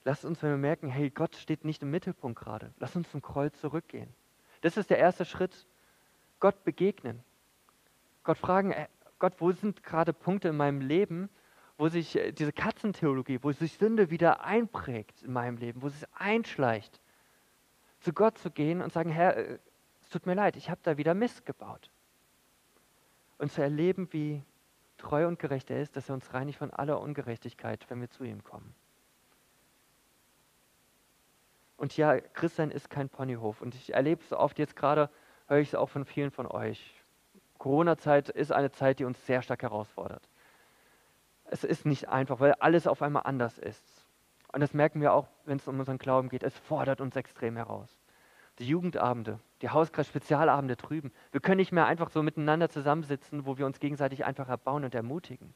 [0.03, 3.21] Lasst uns, wenn wir merken, hey, Gott steht nicht im Mittelpunkt gerade, lass uns zum
[3.21, 4.13] Kreuz zurückgehen.
[4.61, 5.65] Das ist der erste Schritt.
[6.39, 7.23] Gott begegnen.
[8.23, 8.87] Gott fragen, äh,
[9.17, 11.29] Gott, wo sind gerade Punkte in meinem Leben,
[11.77, 16.05] wo sich äh, diese Katzentheologie, wo sich Sünde wieder einprägt in meinem Leben, wo es
[16.13, 17.01] einschleicht,
[17.99, 19.59] zu Gott zu gehen und sagen, Herr, äh,
[20.01, 21.89] es tut mir leid, ich habe da wieder Mist gebaut
[23.39, 24.43] und zu erleben, wie
[24.97, 28.23] treu und gerecht er ist, dass er uns reinigt von aller Ungerechtigkeit, wenn wir zu
[28.23, 28.75] ihm kommen.
[31.78, 33.62] Und ja, Christsein ist kein Ponyhof.
[33.62, 35.10] Und ich erlebe es oft jetzt gerade,
[35.47, 36.93] höre ich es auch von vielen von euch.
[37.58, 40.30] Corona-Zeit ist eine Zeit, die uns sehr stark herausfordert.
[41.45, 44.06] Es ist nicht einfach, weil alles auf einmal anders ist.
[44.52, 46.43] Und das merken wir auch, wenn es um unseren Glauben geht.
[46.43, 47.98] Es fordert uns extrem heraus
[48.60, 51.12] die Jugendabende, die Hauskreis-Spezialabende drüben.
[51.32, 54.93] Wir können nicht mehr einfach so miteinander zusammensitzen, wo wir uns gegenseitig einfach erbauen und
[54.93, 55.54] ermutigen,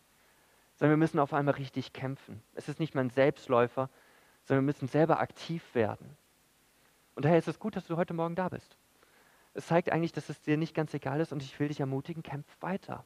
[0.76, 2.42] sondern wir müssen auf einmal richtig kämpfen.
[2.54, 3.90] Es ist nicht mehr ein Selbstläufer,
[4.46, 6.18] sondern wir müssen selber aktiv werden.
[7.16, 8.78] Und daher ist es gut, dass du heute Morgen da bist.
[9.54, 12.24] Es zeigt eigentlich, dass es dir nicht ganz egal ist und ich will dich ermutigen,
[12.24, 13.06] kämpf weiter.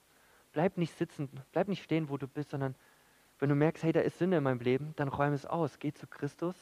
[0.54, 2.76] Bleib nicht sitzen, bleib nicht stehen, wo du bist, sondern
[3.40, 5.78] wenn du merkst, hey, da ist Sünde in meinem Leben, dann räume es aus.
[5.80, 6.56] Geh zu Christus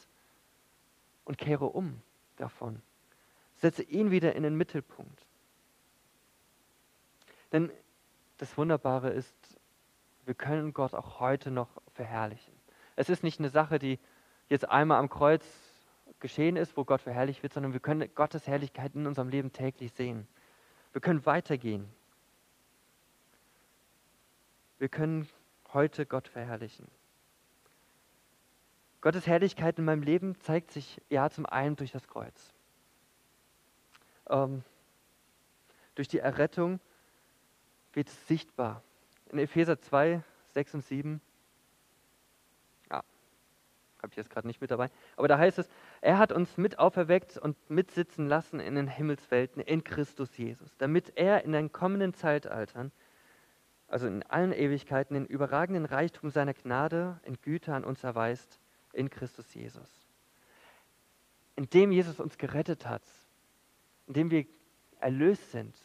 [1.23, 2.01] und kehre um
[2.35, 2.81] davon.
[3.55, 5.25] Setze ihn wieder in den Mittelpunkt.
[7.51, 7.71] Denn
[8.37, 9.35] das Wunderbare ist,
[10.25, 12.53] wir können Gott auch heute noch verherrlichen.
[12.95, 13.99] Es ist nicht eine Sache, die
[14.49, 15.45] jetzt einmal am Kreuz
[16.19, 19.91] geschehen ist, wo Gott verherrlicht wird, sondern wir können Gottes Herrlichkeit in unserem Leben täglich
[19.93, 20.27] sehen.
[20.91, 21.89] Wir können weitergehen.
[24.77, 25.27] wir können
[25.73, 26.87] heute Gott verherrlichen.
[29.01, 32.53] Gottes Herrlichkeit in meinem Leben zeigt sich ja zum einen durch das Kreuz.
[34.29, 34.63] Ähm,
[35.95, 36.79] durch die Errettung
[37.93, 38.83] wird es sichtbar.
[39.31, 40.21] In Epheser 2,
[40.53, 41.21] 6 und 7,
[42.91, 42.97] ja,
[44.01, 45.69] habe ich jetzt gerade nicht mit dabei, aber da heißt es,
[46.01, 51.13] er hat uns mit auferweckt und mitsitzen lassen in den Himmelswelten in Christus Jesus, damit
[51.15, 52.91] er in den kommenden Zeitaltern,
[53.87, 58.59] also in allen Ewigkeiten, den überragenden Reichtum seiner Gnade in Güte an uns erweist
[58.93, 59.89] in Christus Jesus.
[61.55, 63.03] Indem Jesus uns gerettet hat,
[64.07, 64.45] indem wir
[64.99, 65.75] erlöst sind,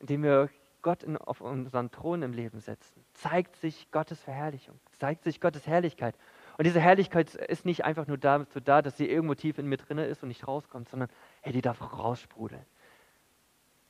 [0.00, 0.50] indem wir
[0.82, 5.66] Gott in, auf unseren Thron im Leben setzen, zeigt sich Gottes Verherrlichung, zeigt sich Gottes
[5.66, 6.16] Herrlichkeit.
[6.58, 9.76] Und diese Herrlichkeit ist nicht einfach nur dazu da, dass sie irgendwo tief in mir
[9.76, 11.08] drin ist und nicht rauskommt, sondern
[11.40, 12.64] hey, die darf raussprudeln.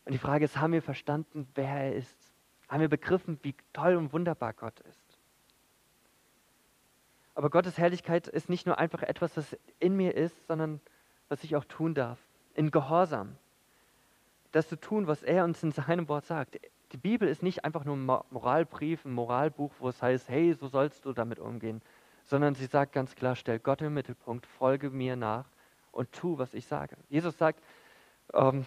[0.05, 2.17] Und die Frage ist, haben wir verstanden, wer er ist?
[2.69, 5.19] Haben wir begriffen, wie toll und wunderbar Gott ist?
[7.35, 10.81] Aber Gottes Herrlichkeit ist nicht nur einfach etwas, das in mir ist, sondern
[11.29, 12.19] was ich auch tun darf.
[12.55, 13.37] In Gehorsam.
[14.53, 16.59] Das zu tun, was er uns in seinem Wort sagt.
[16.93, 20.69] Die Bibel ist nicht einfach nur ein Moralbrief, ein Moralbuch, wo es heißt, hey, so
[20.69, 21.81] sollst du damit umgehen,
[22.25, 25.47] sondern sie sagt ganz klar, stell Gott im Mittelpunkt, folge mir nach
[25.91, 26.97] und tu, was ich sage.
[27.09, 27.63] Jesus sagt,
[28.35, 28.67] ähm,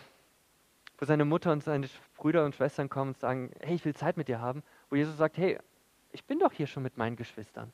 [0.98, 4.18] wo seine Mutter und seine Brüder und Schwestern kommen und sagen, hey, ich will Zeit
[4.18, 5.60] mit dir haben, wo Jesus sagt, hey,
[6.12, 7.72] ich bin doch hier schon mit meinen Geschwistern.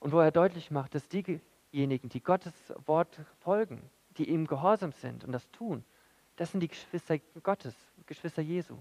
[0.00, 2.52] Und wo er deutlich macht, dass diejenigen, die Gottes
[2.84, 3.80] Wort folgen,
[4.18, 5.84] die ihm gehorsam sind und das tun,
[6.36, 7.74] das sind die Geschwister Gottes,
[8.06, 8.76] Geschwister Jesu.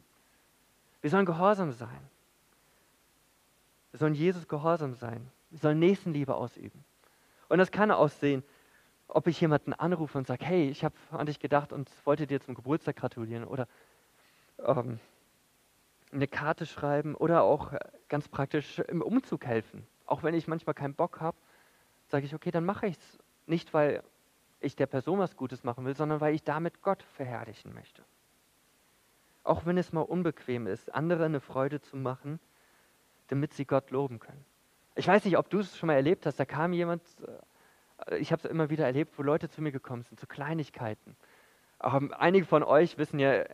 [1.02, 2.10] Wir sollen gehorsam sein.
[3.92, 5.32] Wir sollen Jesus gehorsam sein.
[5.50, 6.84] Wir sollen Nächstenliebe ausüben.
[7.48, 8.44] Und das kann aussehen,
[9.08, 12.42] ob ich jemanden anrufe und sage, hey, ich habe an dich gedacht und wollte dir
[12.42, 13.68] zum Geburtstag gratulieren oder
[14.60, 15.00] ähm,
[16.12, 17.72] eine Karte schreiben oder auch
[18.10, 19.86] ganz praktisch im Umzug helfen.
[20.06, 21.38] Auch wenn ich manchmal keinen Bock habe,
[22.10, 23.20] sage ich, okay, dann mache ich es.
[23.48, 24.04] Nicht, weil
[24.66, 28.04] ich der Person was Gutes machen will, sondern weil ich damit Gott verherrlichen möchte.
[29.44, 32.40] Auch wenn es mal unbequem ist, andere eine Freude zu machen,
[33.28, 34.44] damit sie Gott loben können.
[34.96, 37.04] Ich weiß nicht, ob du es schon mal erlebt hast, da kam jemand,
[38.08, 41.16] äh, ich habe es immer wieder erlebt, wo Leute zu mir gekommen sind, zu Kleinigkeiten.
[41.80, 43.46] Auch einige von euch wissen ja,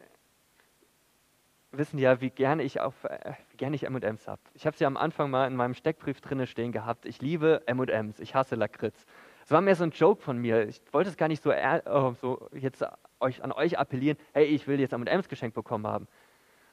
[1.72, 4.42] wissen ja, wie gerne ich auf, äh, wie gerne ich M&Ms habe.
[4.54, 7.06] Ich habe sie am Anfang mal in meinem Steckbrief drinne stehen gehabt.
[7.06, 9.06] Ich liebe M&Ms, ich hasse Lakritz.
[9.52, 10.66] Es war mehr so ein Joke von mir.
[10.70, 11.82] Ich wollte es gar nicht so, äh,
[12.22, 12.86] so jetzt
[13.20, 16.08] euch, an euch appellieren, hey, ich will jetzt M&M's geschenkt bekommen haben.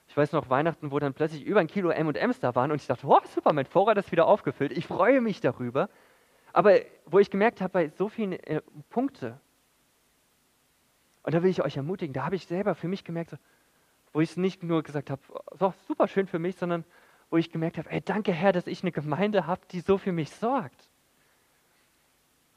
[0.06, 2.86] Ich weiß noch, Weihnachten, wo dann plötzlich über ein Kilo M&M's da waren und ich
[2.86, 4.70] dachte, oh, super, mein Vorrat ist wieder aufgefüllt.
[4.70, 5.88] Ich freue mich darüber.
[6.52, 9.40] Aber wo ich gemerkt habe, bei so vielen äh, Punkte,
[11.24, 13.38] und da will ich euch ermutigen, da habe ich selber für mich gemerkt, so,
[14.12, 15.22] wo ich es nicht nur gesagt habe,
[15.58, 16.84] so, super schön für mich, sondern
[17.28, 20.12] wo ich gemerkt habe, ey, danke Herr, dass ich eine Gemeinde habe, die so für
[20.12, 20.88] mich sorgt.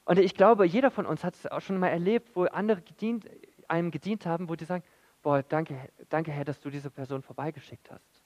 [0.04, 3.28] Und ich glaube, jeder von uns hat es auch schon mal erlebt, wo andere gedient,
[3.68, 4.82] einem gedient haben, wo die sagen,
[5.22, 5.76] boah, danke,
[6.08, 8.22] danke Herr, dass du diese Person vorbeigeschickt hast.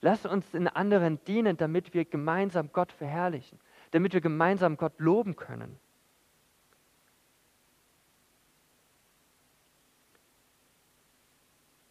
[0.00, 3.58] Lass uns in anderen dienen, damit wir gemeinsam Gott verherrlichen,
[3.92, 5.78] damit wir gemeinsam Gott loben können.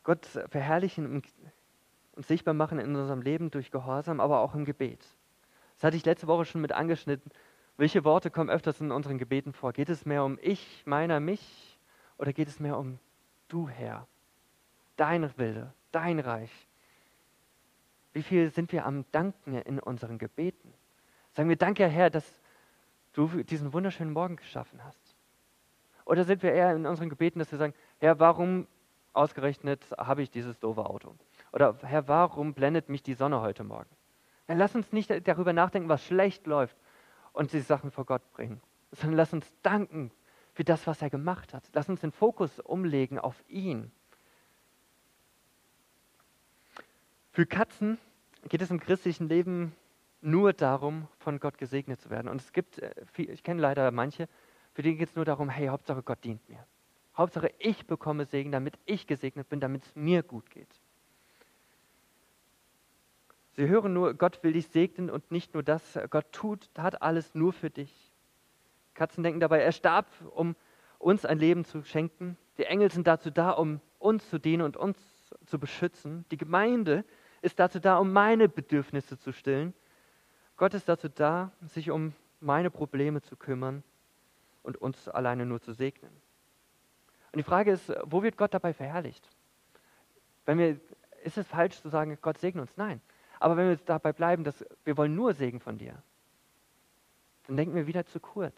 [0.03, 1.23] Gott verherrlichen
[2.15, 5.03] und sichtbar machen in unserem Leben durch Gehorsam, aber auch im Gebet.
[5.75, 7.31] Das hatte ich letzte Woche schon mit angeschnitten.
[7.75, 9.73] Welche Worte kommen öfters in unseren Gebeten vor?
[9.73, 11.79] Geht es mehr um ich, meiner, mich
[12.17, 12.99] oder geht es mehr um
[13.47, 14.07] du, Herr?
[14.95, 16.51] Dein Wille, dein Reich.
[18.13, 20.71] Wie viel sind wir am Danken in unseren Gebeten?
[21.31, 22.41] Sagen wir Danke, Herr, dass
[23.13, 25.15] du diesen wunderschönen Morgen geschaffen hast?
[26.05, 28.67] Oder sind wir eher in unseren Gebeten, dass wir sagen, Herr, warum
[29.13, 31.15] ausgerechnet habe ich dieses doofe Auto?
[31.51, 33.89] Oder Herr, warum blendet mich die Sonne heute Morgen?
[34.47, 36.75] Ja, lass uns nicht darüber nachdenken, was schlecht läuft,
[37.33, 40.11] und die Sachen vor Gott bringen, sondern lass uns danken
[40.53, 41.63] für das, was er gemacht hat.
[41.73, 43.91] Lass uns den Fokus umlegen auf ihn.
[47.31, 47.97] Für Katzen
[48.47, 49.75] geht es im christlichen Leben
[50.21, 52.27] nur darum, von Gott gesegnet zu werden.
[52.27, 54.29] Und es gibt, äh, ich kenne leider manche,
[54.73, 56.65] für die geht es nur darum, hey, Hauptsache Gott dient mir.
[57.17, 60.69] Hauptsache ich bekomme Segen, damit ich gesegnet bin, damit es mir gut geht.
[63.55, 67.35] Sie hören nur, Gott will dich segnen und nicht nur das, Gott tut, hat alles
[67.35, 68.11] nur für dich.
[68.95, 70.55] Katzen denken dabei, er starb, um
[70.97, 72.37] uns ein Leben zu schenken.
[72.57, 74.97] Die Engel sind dazu da, um uns zu dienen und uns
[75.45, 76.25] zu beschützen.
[76.31, 77.05] Die Gemeinde
[77.41, 79.73] ist dazu da, um meine Bedürfnisse zu stillen.
[80.57, 83.83] Gott ist dazu da, sich um meine Probleme zu kümmern
[84.63, 86.11] und uns alleine nur zu segnen.
[87.31, 89.27] Und die Frage ist, wo wird Gott dabei verherrlicht?
[90.45, 90.79] Wenn wir,
[91.23, 92.77] ist es falsch zu sagen, Gott segne uns?
[92.77, 93.01] Nein.
[93.43, 96.01] Aber wenn wir jetzt dabei bleiben, dass wir wollen nur Segen von dir,
[97.45, 98.55] dann denken wir wieder zu kurz.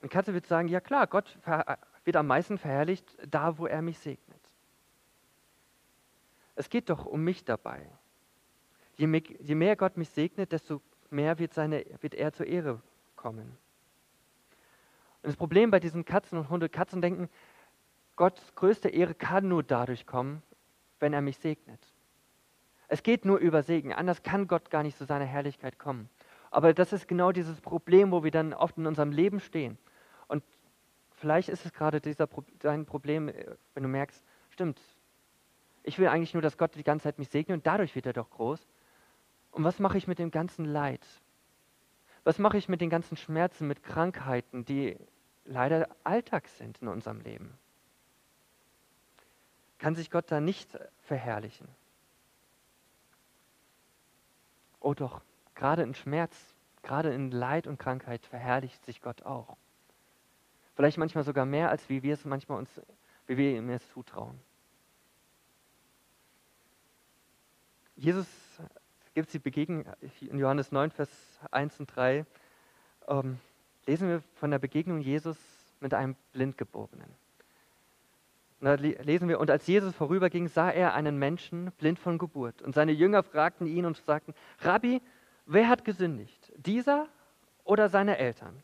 [0.00, 1.38] Eine Katze wird sagen, ja klar, Gott
[2.04, 4.40] wird am meisten verherrlicht da, wo er mich segnet.
[6.54, 7.86] Es geht doch um mich dabei.
[8.96, 12.80] Je mehr, je mehr Gott mich segnet, desto mehr wird, seine, wird er zur Ehre
[13.14, 13.58] kommen.
[15.22, 17.28] Und das Problem bei diesen Katzen und Hunde, Katzen denken,
[18.16, 20.42] Gottes größte Ehre kann nur dadurch kommen,
[21.00, 21.80] wenn er mich segnet.
[22.88, 26.08] Es geht nur über Segen, anders kann Gott gar nicht zu seiner Herrlichkeit kommen.
[26.50, 29.78] Aber das ist genau dieses Problem, wo wir dann oft in unserem Leben stehen.
[30.26, 30.42] Und
[31.12, 34.80] vielleicht ist es gerade dieser, dein Problem, äh, wenn du merkst, stimmt,
[35.82, 38.12] ich will eigentlich nur, dass Gott die ganze Zeit mich segnet und dadurch wird er
[38.12, 38.66] doch groß.
[39.52, 41.06] Und was mache ich mit dem ganzen Leid?
[42.24, 44.96] Was mache ich mit den ganzen Schmerzen, mit Krankheiten, die
[45.44, 47.58] leider Alltag sind in unserem Leben?
[49.80, 51.66] Kann sich Gott da nicht verherrlichen?
[54.78, 55.22] Oh doch,
[55.54, 56.36] gerade in Schmerz,
[56.82, 59.56] gerade in Leid und Krankheit verherrlicht sich Gott auch.
[60.76, 62.68] Vielleicht manchmal sogar mehr, als wie wir es manchmal uns,
[63.26, 64.38] wie wir ihm es zutrauen.
[67.96, 68.26] Jesus
[69.14, 69.86] gibt die Begegnung
[70.20, 71.10] in Johannes 9, Vers
[71.50, 72.26] 1 und 3.
[73.08, 73.38] Ähm,
[73.86, 75.38] lesen wir von der Begegnung Jesus
[75.80, 77.14] mit einem Blindgeborenen.
[78.60, 82.60] Und da lesen wir, und als Jesus vorüberging, sah er einen Menschen blind von Geburt.
[82.60, 85.00] Und seine Jünger fragten ihn und sagten, Rabbi,
[85.46, 87.08] wer hat gesündigt, dieser
[87.64, 88.62] oder seine Eltern,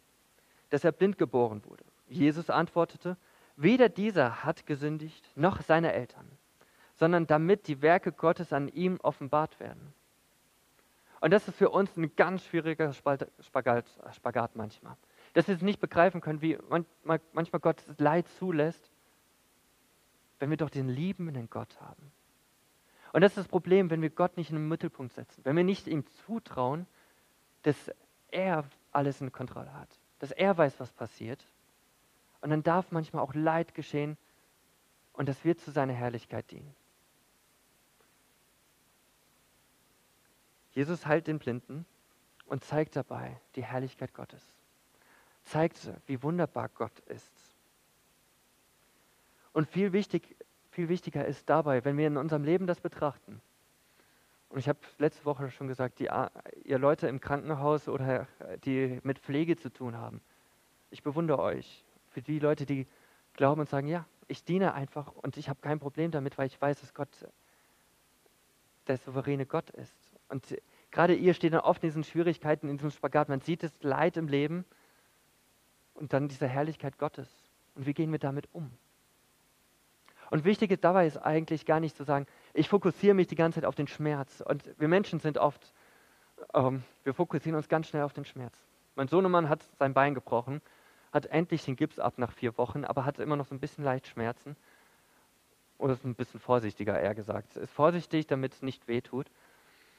[0.69, 1.85] dass er blind geboren wurde?
[2.09, 3.17] Jesus antwortete,
[3.57, 6.31] weder dieser hat gesündigt, noch seine Eltern,
[6.97, 9.95] sondern damit die Werke Gottes an ihm offenbart werden.
[11.21, 13.87] Und das ist für uns ein ganz schwieriger Spagat,
[14.55, 14.97] manchmal.
[15.33, 16.59] Dass wir es nicht begreifen können, wie
[17.03, 18.91] manchmal Gott Leid zulässt,
[20.39, 22.13] wenn wir doch den liebenden Gott haben.
[23.13, 25.65] Und das ist das Problem, wenn wir Gott nicht in den Mittelpunkt setzen, wenn wir
[25.65, 26.87] nicht ihm zutrauen,
[27.63, 27.91] dass
[28.29, 31.47] er alles in Kontrolle hat, dass er weiß, was passiert.
[32.41, 34.17] Und dann darf manchmal auch Leid geschehen
[35.13, 36.77] und das wird zu seiner Herrlichkeit dienen.
[40.73, 41.87] Jesus heilt den Blinden
[42.45, 44.43] und zeigt dabei die Herrlichkeit Gottes.
[45.45, 47.33] Zeigt, wie wunderbar Gott ist.
[49.57, 50.37] Und viel, wichtig,
[50.71, 53.41] viel wichtiger ist dabei, wenn wir in unserem Leben das betrachten.
[54.51, 56.11] Und ich habe letzte Woche schon gesagt, die,
[56.65, 58.29] ihr Leute im Krankenhaus oder
[58.67, 60.21] die mit Pflege zu tun haben,
[60.91, 61.87] ich bewundere euch.
[62.11, 62.87] Für die Leute, die
[63.33, 66.61] glauben und sagen, ja, ich diene einfach und ich habe kein Problem damit, weil ich
[66.61, 67.09] weiß, dass Gott
[68.89, 69.97] der souveräne Gott ist.
[70.29, 70.55] Und
[70.91, 73.31] gerade ihr steht dann oft in diesen Schwierigkeiten, in diesem Spagat.
[73.31, 74.67] Man sieht das Leid im Leben
[75.95, 77.31] und dann diese Herrlichkeit Gottes.
[77.75, 78.71] Und wie gehen wir damit um?
[80.31, 83.67] Und wichtig dabei ist eigentlich gar nicht zu sagen, ich fokussiere mich die ganze Zeit
[83.67, 84.41] auf den Schmerz.
[84.41, 85.73] Und wir Menschen sind oft,
[86.55, 88.57] ähm, wir fokussieren uns ganz schnell auf den Schmerz.
[88.95, 90.61] Mein Sohnemann hat sein Bein gebrochen,
[91.13, 93.85] hat endlich den Gips ab nach vier Wochen, aber hat immer noch so ein bisschen
[93.85, 94.57] leicht Schmerzen.
[95.79, 97.57] Oder ist ein bisschen vorsichtiger, eher gesagt.
[97.57, 99.27] Ist vorsichtig, damit es nicht wehtut.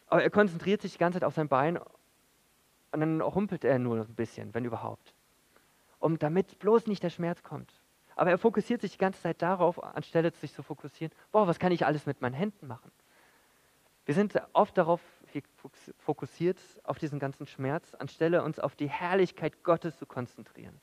[0.08, 1.78] Aber er konzentriert sich die ganze Zeit auf sein Bein
[2.92, 5.14] und dann humpelt er nur ein bisschen, wenn überhaupt.
[6.00, 7.72] Um damit bloß nicht der Schmerz kommt.
[8.18, 11.72] Aber er fokussiert sich die ganze Zeit darauf, anstelle sich zu fokussieren, boah, was kann
[11.72, 12.92] ich alles mit meinen Händen machen?
[14.08, 15.02] Wir sind oft darauf
[16.00, 20.82] fokussiert, auf diesen ganzen Schmerz, anstelle uns auf die Herrlichkeit Gottes zu konzentrieren.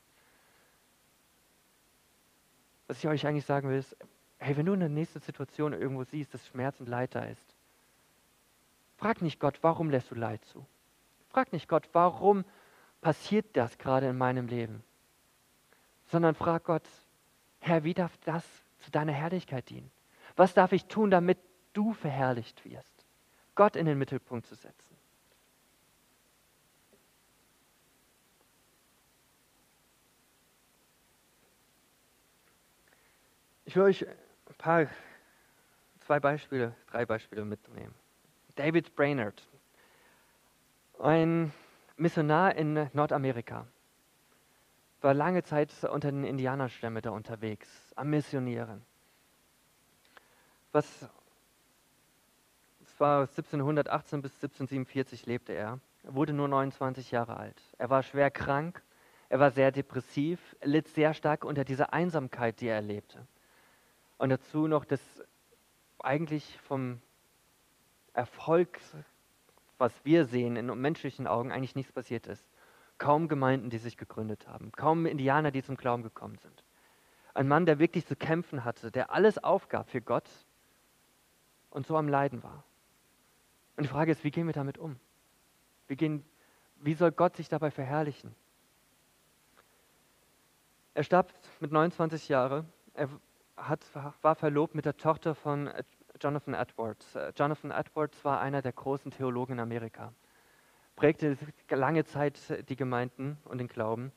[2.87, 3.97] Was ich euch eigentlich sagen will, ist,
[4.39, 7.57] hey, wenn du in der nächsten Situation irgendwo siehst, dass Schmerz und Leid da ist,
[8.97, 10.65] frag nicht Gott, warum lässt du Leid zu?
[11.31, 12.45] Frag nicht Gott, warum
[13.01, 14.85] passiert das gerade in meinem Leben?
[16.07, 16.87] Sondern frag Gott,
[17.65, 18.45] Herr, wie darf das
[18.81, 19.91] zu deiner Herrlichkeit dienen?
[20.37, 21.39] Was darf ich tun, damit
[21.73, 23.07] du verherrlicht wirst?
[23.55, 24.95] Gott in den Mittelpunkt zu setzen.
[33.65, 34.15] Ich will euch ein
[34.59, 34.87] paar,
[36.01, 37.95] zwei Beispiele, drei Beispiele mitnehmen.
[38.57, 39.43] David Brainerd,
[40.99, 41.51] ein
[41.97, 43.67] Missionar in Nordamerika
[45.05, 48.83] war lange Zeit unter den Indianerstämmen da unterwegs, am Missionieren.
[50.73, 50.87] Was,
[52.83, 55.79] es war 1718 bis 1747 lebte er.
[56.05, 57.61] Er wurde nur 29 Jahre alt.
[57.77, 58.83] Er war schwer krank,
[59.29, 63.27] er war sehr depressiv, er litt sehr stark unter dieser Einsamkeit, die er erlebte.
[64.17, 65.01] Und dazu noch, dass
[65.99, 67.01] eigentlich vom
[68.15, 68.81] Erfolg,
[69.77, 72.54] was wir sehen in menschlichen Augen, eigentlich nichts passiert ist
[72.99, 76.65] kaum Gemeinden, die sich gegründet haben, kaum Indianer, die zum Glauben gekommen sind.
[77.35, 80.29] Ein Mann, der wirklich zu kämpfen hatte, der alles aufgab für Gott
[81.71, 82.65] und so am Leiden war.
[83.77, 84.97] Und die Frage ist, wie gehen wir damit um?
[85.89, 86.25] Wie, gehen,
[86.77, 88.35] wie soll Gott sich dabei verherrlichen?
[90.95, 92.73] Er starb mit 29 Jahren.
[92.95, 93.09] Er
[93.57, 93.85] hat,
[94.23, 95.69] war verlobt mit der Tochter von
[96.21, 97.19] Jonathan Edwards.
[97.37, 100.13] Jonathan Edwards war einer der großen Theologen in Amerika.
[100.97, 101.37] Prägte
[101.71, 102.39] lange Zeit
[102.69, 104.13] die Gemeinden und den Glauben.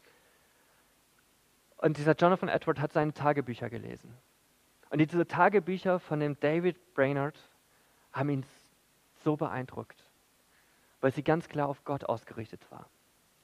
[1.77, 4.13] Und dieser Jonathan Edwards hat seine Tagebücher gelesen.
[4.89, 7.37] Und diese Tagebücher von dem David Brainerd
[8.11, 8.45] haben ihn
[9.23, 10.03] so beeindruckt,
[11.01, 12.89] weil sie ganz klar auf Gott ausgerichtet war.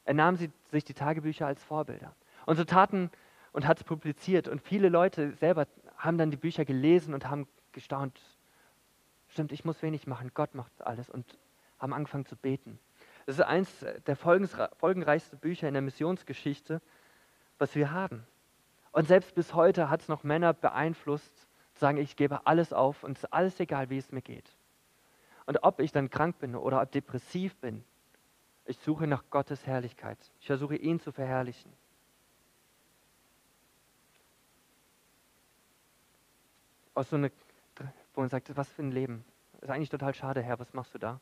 [0.06, 2.14] Er nahm sie, sich die Tagebücher als Vorbilder.
[2.46, 3.10] Und so taten
[3.52, 4.48] und hat es publiziert.
[4.48, 5.68] Und viele Leute selber
[5.98, 8.20] haben dann die Bücher gelesen und haben gestaunt.
[9.30, 11.10] Stimmt, ich muss wenig machen, Gott macht alles.
[11.10, 11.38] Und
[11.80, 12.80] haben angefangen zu beten.
[13.26, 16.82] Das ist eines der folgenreichsten Bücher in der Missionsgeschichte,
[17.58, 18.28] was wir haben.
[18.92, 23.04] Und selbst bis heute hat es noch Männer beeinflusst, zu sagen, ich gebe alles auf
[23.04, 24.56] und es ist alles egal, wie es mir geht.
[25.46, 27.84] Und ob ich dann krank bin oder ob depressiv bin,
[28.66, 30.18] ich suche nach Gottes Herrlichkeit.
[30.40, 31.74] Ich versuche ihn zu verherrlichen.
[36.94, 37.32] Aus so eine,
[38.14, 39.26] wo man sagt, was für ein Leben.
[39.54, 41.20] Das ist eigentlich total schade, Herr, was machst du da?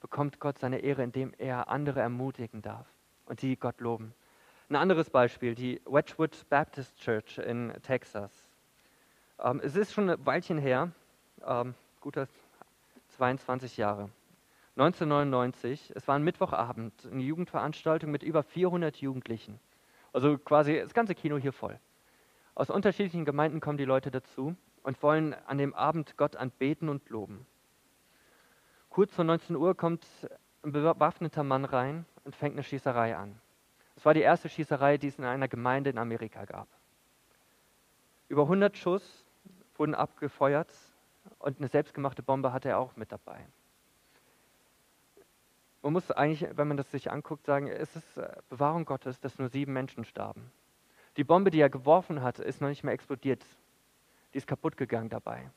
[0.00, 2.86] Bekommt Gott seine Ehre, indem er andere ermutigen darf
[3.26, 4.14] und die Gott loben.
[4.70, 8.30] Ein anderes Beispiel, die Wedgwood Baptist Church in Texas.
[9.40, 10.92] Ähm, es ist schon ein Weilchen her,
[11.46, 12.28] ähm, guter
[13.16, 14.10] 22 Jahre.
[14.76, 19.58] 1999, es war ein Mittwochabend, eine Jugendveranstaltung mit über 400 Jugendlichen.
[20.12, 21.80] Also quasi das ganze Kino hier voll.
[22.54, 27.08] Aus unterschiedlichen Gemeinden kommen die Leute dazu und wollen an dem Abend Gott anbeten und
[27.08, 27.46] loben.
[28.98, 30.04] Kurz vor 19 Uhr kommt
[30.64, 33.40] ein bewaffneter Mann rein und fängt eine Schießerei an.
[33.94, 36.66] Es war die erste Schießerei, die es in einer Gemeinde in Amerika gab.
[38.28, 39.24] Über 100 Schuss
[39.76, 40.68] wurden abgefeuert
[41.38, 43.46] und eine selbstgemachte Bombe hatte er auch mit dabei.
[45.82, 49.38] Man muss eigentlich, wenn man das sich anguckt, sagen, es ist äh, Bewahrung Gottes, dass
[49.38, 50.50] nur sieben Menschen starben.
[51.16, 53.46] Die Bombe, die er geworfen hat, ist noch nicht mehr explodiert.
[54.34, 55.48] Die ist kaputt gegangen dabei.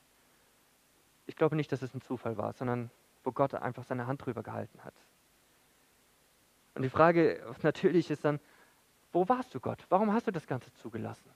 [1.26, 2.92] Ich glaube nicht, dass es ein Zufall war, sondern
[3.24, 4.94] wo Gott einfach seine Hand drüber gehalten hat.
[6.76, 8.40] Und die Frage natürlich ist dann,
[9.12, 9.86] wo warst du Gott?
[9.90, 11.30] Warum hast du das Ganze zugelassen?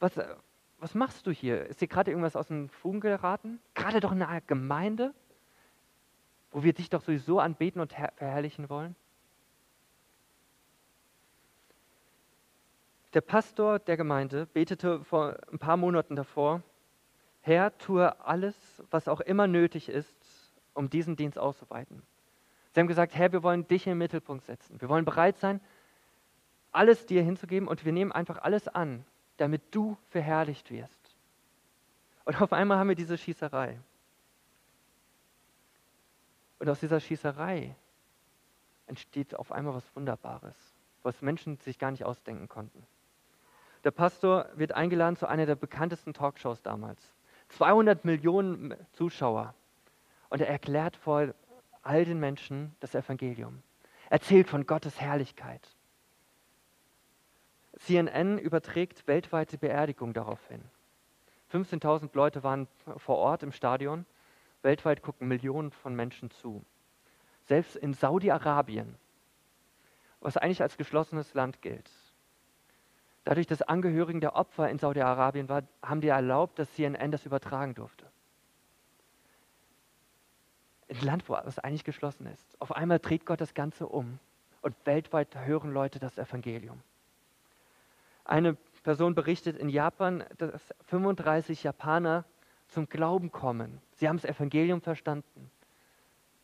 [0.00, 0.34] Was, äh,
[0.78, 1.66] was machst du hier?
[1.66, 3.60] Ist dir gerade irgendwas aus den Fugen geraten?
[3.74, 5.14] Gerade doch in einer Gemeinde,
[6.50, 8.96] wo wir dich doch sowieso anbeten und verherrlichen wollen?
[13.14, 16.62] Der Pastor der Gemeinde betete vor ein paar Monaten davor,
[17.48, 18.54] Herr, tue alles,
[18.90, 20.14] was auch immer nötig ist,
[20.74, 22.02] um diesen Dienst auszuweiten.
[22.74, 24.80] Sie haben gesagt, Herr, wir wollen dich den Mittelpunkt setzen.
[24.80, 25.60] Wir wollen bereit sein,
[26.72, 29.04] alles dir hinzugeben und wir nehmen einfach alles an,
[29.38, 31.00] damit du verherrlicht wirst.
[32.26, 33.80] Und auf einmal haben wir diese Schießerei.
[36.58, 37.74] Und aus dieser Schießerei
[38.86, 40.56] entsteht auf einmal was Wunderbares,
[41.02, 42.86] was Menschen sich gar nicht ausdenken konnten.
[43.84, 47.00] Der Pastor wird eingeladen zu einer der bekanntesten Talkshows damals.
[47.48, 49.54] 200 Millionen Zuschauer.
[50.28, 51.34] Und er erklärt vor
[51.82, 53.62] all den Menschen das Evangelium.
[54.10, 55.76] Erzählt von Gottes Herrlichkeit.
[57.78, 60.62] CNN überträgt weltweite Beerdigung daraufhin.
[61.52, 64.04] 15.000 Leute waren vor Ort im Stadion.
[64.62, 66.64] Weltweit gucken Millionen von Menschen zu.
[67.46, 68.96] Selbst in Saudi-Arabien,
[70.20, 71.90] was eigentlich als geschlossenes Land gilt.
[73.28, 77.74] Dadurch, dass Angehörigen der Opfer in Saudi-Arabien waren, haben die erlaubt, dass CNN das übertragen
[77.74, 78.06] durfte.
[80.88, 82.58] Ein Land, wo es eigentlich geschlossen ist.
[82.58, 84.18] Auf einmal dreht Gott das Ganze um
[84.62, 86.80] und weltweit hören Leute das Evangelium.
[88.24, 92.24] Eine Person berichtet in Japan, dass 35 Japaner
[92.68, 93.82] zum Glauben kommen.
[93.96, 95.50] Sie haben das Evangelium verstanden.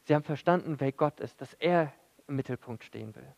[0.03, 1.95] Sie haben verstanden, wer Gott ist, dass er
[2.29, 3.35] im Mittelpunkt stehen will.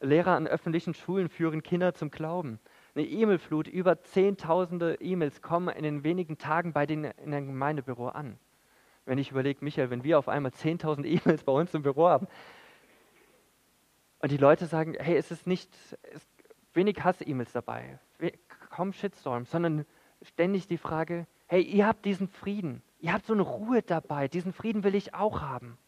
[0.00, 2.58] Lehrer an öffentlichen Schulen führen Kinder zum Glauben.
[2.94, 8.08] Eine E-Mail-Flut, über Zehntausende E-Mails kommen in den wenigen Tagen bei denen in einem Gemeindebüro
[8.08, 8.38] an.
[9.06, 12.26] Wenn ich überlege, Michael, wenn wir auf einmal 10.000 E-Mails bei uns im Büro haben
[14.20, 15.70] und die Leute sagen, hey, es ist nicht,
[16.02, 16.26] es
[16.72, 17.98] wenig Hass-E-Mails dabei,
[18.70, 19.84] kaum Shitstorm, sondern
[20.22, 24.52] ständig die Frage, hey, ihr habt diesen Frieden, ihr habt so eine Ruhe dabei, diesen
[24.52, 25.78] Frieden will ich auch haben.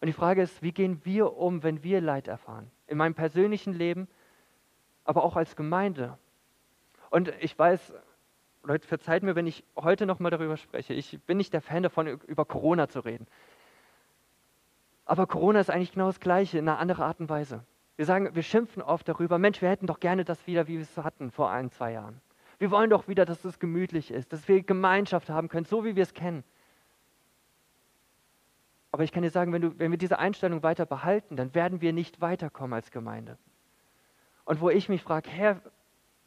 [0.00, 2.70] Und die Frage ist, wie gehen wir um, wenn wir Leid erfahren?
[2.86, 4.08] In meinem persönlichen Leben,
[5.04, 6.18] aber auch als Gemeinde.
[7.10, 7.94] Und ich weiß,
[8.62, 10.92] Leute, verzeiht mir, wenn ich heute nochmal darüber spreche.
[10.92, 13.26] Ich bin nicht der Fan davon, über Corona zu reden.
[15.04, 17.64] Aber Corona ist eigentlich genau das Gleiche, in einer anderen Art und Weise.
[17.94, 20.82] Wir sagen, wir schimpfen oft darüber, Mensch, wir hätten doch gerne das wieder, wie wir
[20.82, 22.20] es hatten vor ein, zwei Jahren.
[22.58, 25.94] Wir wollen doch wieder, dass es gemütlich ist, dass wir Gemeinschaft haben können, so wie
[25.94, 26.42] wir es kennen.
[28.96, 31.82] Aber ich kann dir sagen, wenn, du, wenn wir diese Einstellung weiter behalten, dann werden
[31.82, 33.36] wir nicht weiterkommen als Gemeinde.
[34.46, 35.60] Und wo ich mich frage, Herr,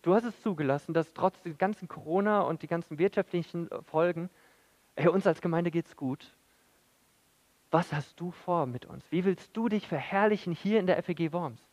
[0.03, 4.29] du hast es zugelassen, dass trotz der ganzen Corona und die ganzen wirtschaftlichen Folgen,
[4.95, 6.35] hey, uns als Gemeinde geht es gut.
[7.71, 9.03] Was hast du vor mit uns?
[9.11, 11.65] Wie willst du dich verherrlichen hier in der FEG Worms?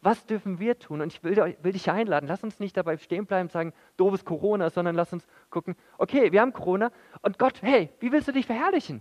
[0.00, 1.00] Was dürfen wir tun?
[1.00, 4.24] Und ich will, will, dich einladen, lass uns nicht dabei stehen bleiben und sagen, doofes
[4.24, 6.90] Corona, sondern lass uns gucken, okay, wir haben Corona
[7.22, 9.00] und Gott, hey, wie willst du dich verherrlichen?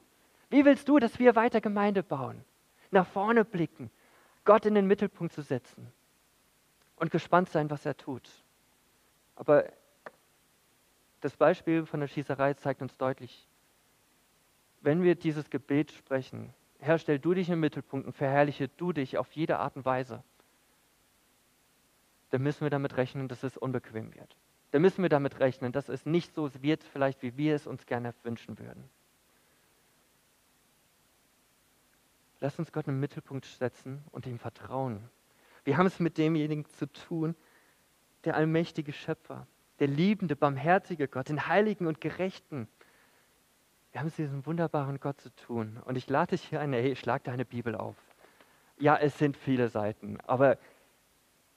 [0.50, 2.44] Wie willst du, dass wir weiter Gemeinde bauen?
[2.92, 3.92] Nach vorne blicken,
[4.46, 5.92] Gott in den Mittelpunkt zu setzen
[6.96, 8.30] und gespannt sein, was er tut.
[9.36, 9.66] Aber
[11.22, 13.48] das Beispiel von der Schießerei zeigt uns deutlich,
[14.82, 19.18] wenn wir dieses Gebet sprechen, Herr, stell du dich im Mittelpunkt und verherrliche du dich
[19.18, 20.24] auf jede Art und Weise,
[22.30, 24.36] dann müssen wir damit rechnen, dass es unbequem wird.
[24.72, 27.86] Dann müssen wir damit rechnen, dass es nicht so wird, vielleicht wie wir es uns
[27.86, 28.90] gerne wünschen würden.
[32.42, 35.10] Lass uns Gott im Mittelpunkt setzen und ihm vertrauen.
[35.64, 37.36] Wir haben es mit demjenigen zu tun,
[38.24, 39.48] der allmächtige Schöpfer,
[39.80, 42.68] der liebende, barmherzige Gott, den heiligen und gerechten.
[43.92, 45.82] Wir haben es mit diesem wunderbaren Gott zu tun.
[45.86, 47.96] Und ich lade dich hier ein, hey, schlag deine Bibel auf.
[48.78, 50.58] Ja, es sind viele Seiten, aber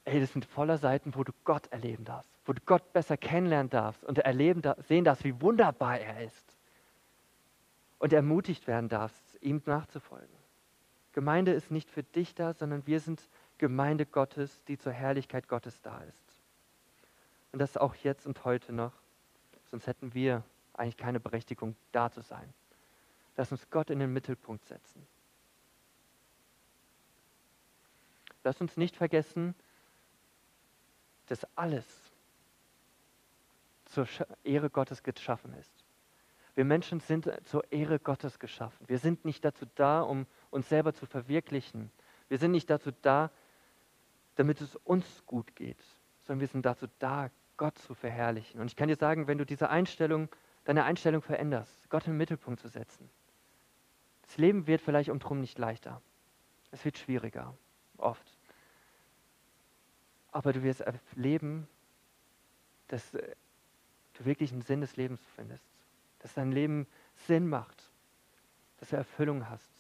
[0.05, 3.71] hey, das sind voller Seiten, wo du Gott erleben darfst, wo du Gott besser kennenlernen
[3.71, 6.57] darfst und erleben, sehen darfst, wie wunderbar er ist.
[8.01, 10.42] Und ermutigt werden darfst, ihm nachzufolgen.
[11.13, 13.23] Gemeinde ist nicht für dich da, sondern wir sind
[13.59, 16.23] Gemeinde Gottes, die zur Herrlichkeit Gottes da ist.
[17.53, 18.93] Und das auch jetzt und heute noch.
[19.71, 20.43] Sonst hätten wir
[20.75, 22.53] eigentlich keine Berechtigung, da zu sein.
[23.37, 25.07] Lass uns Gott in den Mittelpunkt setzen.
[28.45, 29.55] Lass uns nicht vergessen,
[31.27, 31.87] dass alles
[33.87, 34.09] zur
[34.43, 35.82] Ehre Gottes geschaffen ist.
[36.55, 38.87] Wir Menschen sind zur Ehre Gottes geschaffen.
[38.89, 41.91] Wir sind nicht dazu da, um uns selber zu verwirklichen.
[42.29, 43.31] Wir sind nicht dazu da,
[44.37, 45.83] damit es uns gut geht,
[46.23, 48.61] sondern wir sind dazu da, Gott zu verherrlichen.
[48.61, 50.29] Und ich kann dir sagen, wenn du diese Einstellung,
[50.65, 53.09] deine Einstellung veränderst, Gott im Mittelpunkt zu setzen,
[54.23, 56.01] das Leben wird vielleicht um drum nicht leichter.
[56.71, 57.55] Es wird schwieriger,
[57.99, 58.39] oft.
[60.31, 61.69] Aber du wirst erleben,
[62.89, 63.37] dass äh,
[64.15, 65.65] du wirklich einen Sinn des Lebens findest,
[66.23, 66.87] dass dein Leben
[67.27, 67.91] Sinn macht,
[68.79, 69.71] dass du Erfüllung hast.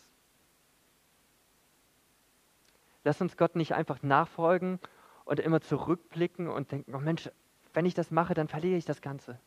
[3.04, 4.78] Lass uns Gott nicht einfach nachfolgen
[5.24, 7.30] und immer zurückblicken und denken, oh Mensch,
[7.72, 9.38] wenn ich das mache, dann verliere ich das Ganze.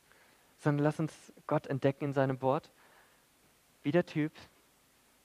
[0.58, 2.72] Sondern lass uns Gott entdecken in seinem Wort,
[3.84, 4.32] wie der Typ,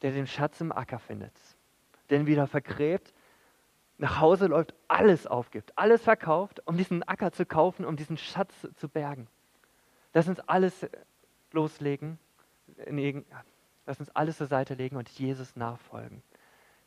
[0.02, 1.32] der den Schatz im Acker findet,
[2.10, 3.14] den wieder vergräbt,
[3.98, 8.54] nach Hause läuft, alles aufgibt, alles verkauft, um diesen Acker zu kaufen, um diesen Schatz
[8.76, 9.28] zu bergen.
[10.12, 10.86] Lass uns alles
[11.52, 12.18] loslegen,
[13.86, 16.22] lass uns alles zur Seite legen und Jesus nachfolgen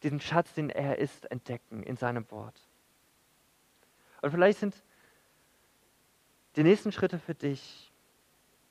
[0.03, 2.59] diesen Schatz, den er ist, entdecken in seinem Wort.
[4.21, 4.83] Und vielleicht sind
[6.55, 7.91] die nächsten Schritte für dich,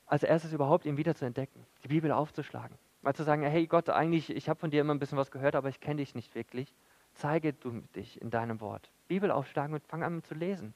[0.05, 2.77] als erstes überhaupt ihn wieder zu entdecken, die Bibel aufzuschlagen.
[3.01, 5.55] Mal zu sagen, hey Gott, eigentlich, ich habe von dir immer ein bisschen was gehört,
[5.55, 6.73] aber ich kenne dich nicht wirklich.
[7.15, 8.89] Zeige du dich in deinem Wort.
[9.07, 10.73] Bibel aufschlagen und fang an zu lesen.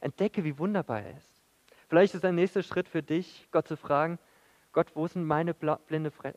[0.00, 1.33] Entdecke, wie wunderbar er ist.
[1.94, 4.18] Vielleicht ist ein nächster Schritt für dich, Gott zu fragen,
[4.72, 6.34] Gott, wo sind meine blinde Fre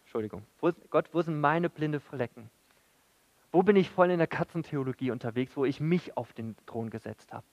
[0.00, 0.44] Entschuldigung.
[0.58, 2.50] Wo, Gott, wo sind meine blinde Flecken?
[3.52, 7.32] Wo bin ich voll in der Katzentheologie unterwegs, wo ich mich auf den Thron gesetzt
[7.32, 7.46] habe?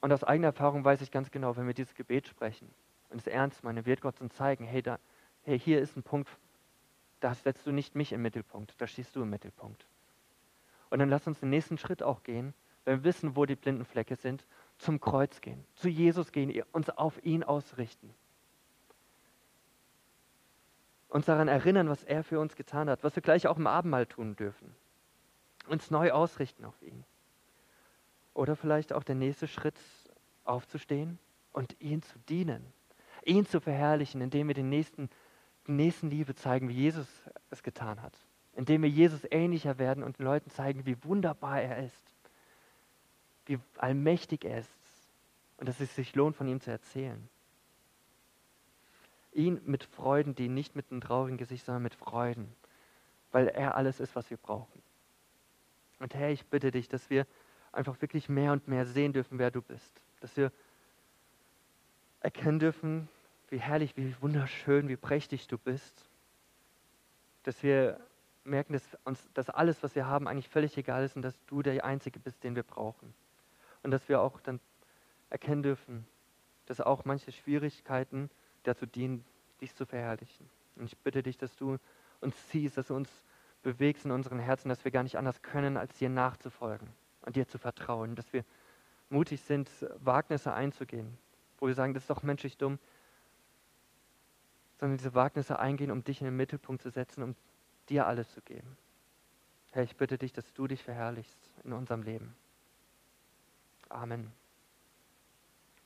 [0.00, 2.70] Und aus eigener Erfahrung weiß ich ganz genau, wenn wir dieses Gebet sprechen
[3.10, 4.98] und es ernst meinen, wird Gott uns zeigen, hey, da,
[5.42, 6.30] hey, hier ist ein Punkt,
[7.20, 9.84] da setzt du nicht mich im Mittelpunkt, da stehst du im Mittelpunkt.
[10.88, 12.54] Und dann lass uns den nächsten Schritt auch gehen,
[12.84, 14.46] wenn wir wissen, wo die blinden Flecke sind,
[14.78, 18.14] zum Kreuz gehen, zu Jesus gehen, uns auf ihn ausrichten
[21.14, 24.04] uns daran erinnern, was er für uns getan hat, was wir gleich auch im Abendmahl
[24.04, 24.74] tun dürfen.
[25.68, 27.04] Uns neu ausrichten auf ihn.
[28.34, 29.78] Oder vielleicht auch der nächste Schritt,
[30.42, 31.20] aufzustehen
[31.52, 32.66] und ihn zu dienen,
[33.24, 35.08] ihn zu verherrlichen, indem wir den nächsten,
[35.68, 37.06] den nächsten Liebe zeigen, wie Jesus
[37.48, 38.18] es getan hat.
[38.52, 42.13] Indem wir Jesus ähnlicher werden und den Leuten zeigen, wie wunderbar er ist,
[43.46, 44.70] wie allmächtig er ist
[45.58, 47.28] und dass es sich lohnt, von ihm zu erzählen
[49.34, 52.54] ihn mit Freuden dienen, nicht mit einem traurigen Gesicht, sondern mit Freuden,
[53.32, 54.82] weil er alles ist, was wir brauchen.
[55.98, 57.26] Und Herr, ich bitte dich, dass wir
[57.72, 60.52] einfach wirklich mehr und mehr sehen dürfen, wer du bist, dass wir
[62.20, 63.08] erkennen dürfen,
[63.50, 66.08] wie herrlich, wie wunderschön, wie prächtig du bist,
[67.42, 68.00] dass wir
[68.44, 71.62] merken, dass uns dass alles, was wir haben, eigentlich völlig egal ist und dass du
[71.62, 73.14] der Einzige bist, den wir brauchen.
[73.84, 74.58] Und dass wir auch dann
[75.30, 76.06] erkennen dürfen,
[76.66, 78.30] dass auch manche Schwierigkeiten
[78.62, 79.24] dazu dienen,
[79.60, 80.48] dich zu verherrlichen.
[80.76, 81.78] Und ich bitte dich, dass du
[82.20, 83.10] uns ziehst, dass du uns
[83.62, 86.88] bewegst in unseren Herzen, dass wir gar nicht anders können, als dir nachzufolgen
[87.22, 88.44] und dir zu vertrauen, dass wir
[89.10, 91.18] mutig sind, Wagnisse einzugehen,
[91.58, 92.78] wo wir sagen, das ist doch menschlich dumm,
[94.80, 97.36] sondern diese Wagnisse eingehen, um dich in den Mittelpunkt zu setzen, um
[97.88, 98.76] dir alles zu geben.
[99.72, 102.34] Herr, ich bitte dich, dass du dich verherrlichst in unserem Leben.
[103.90, 104.32] Amen.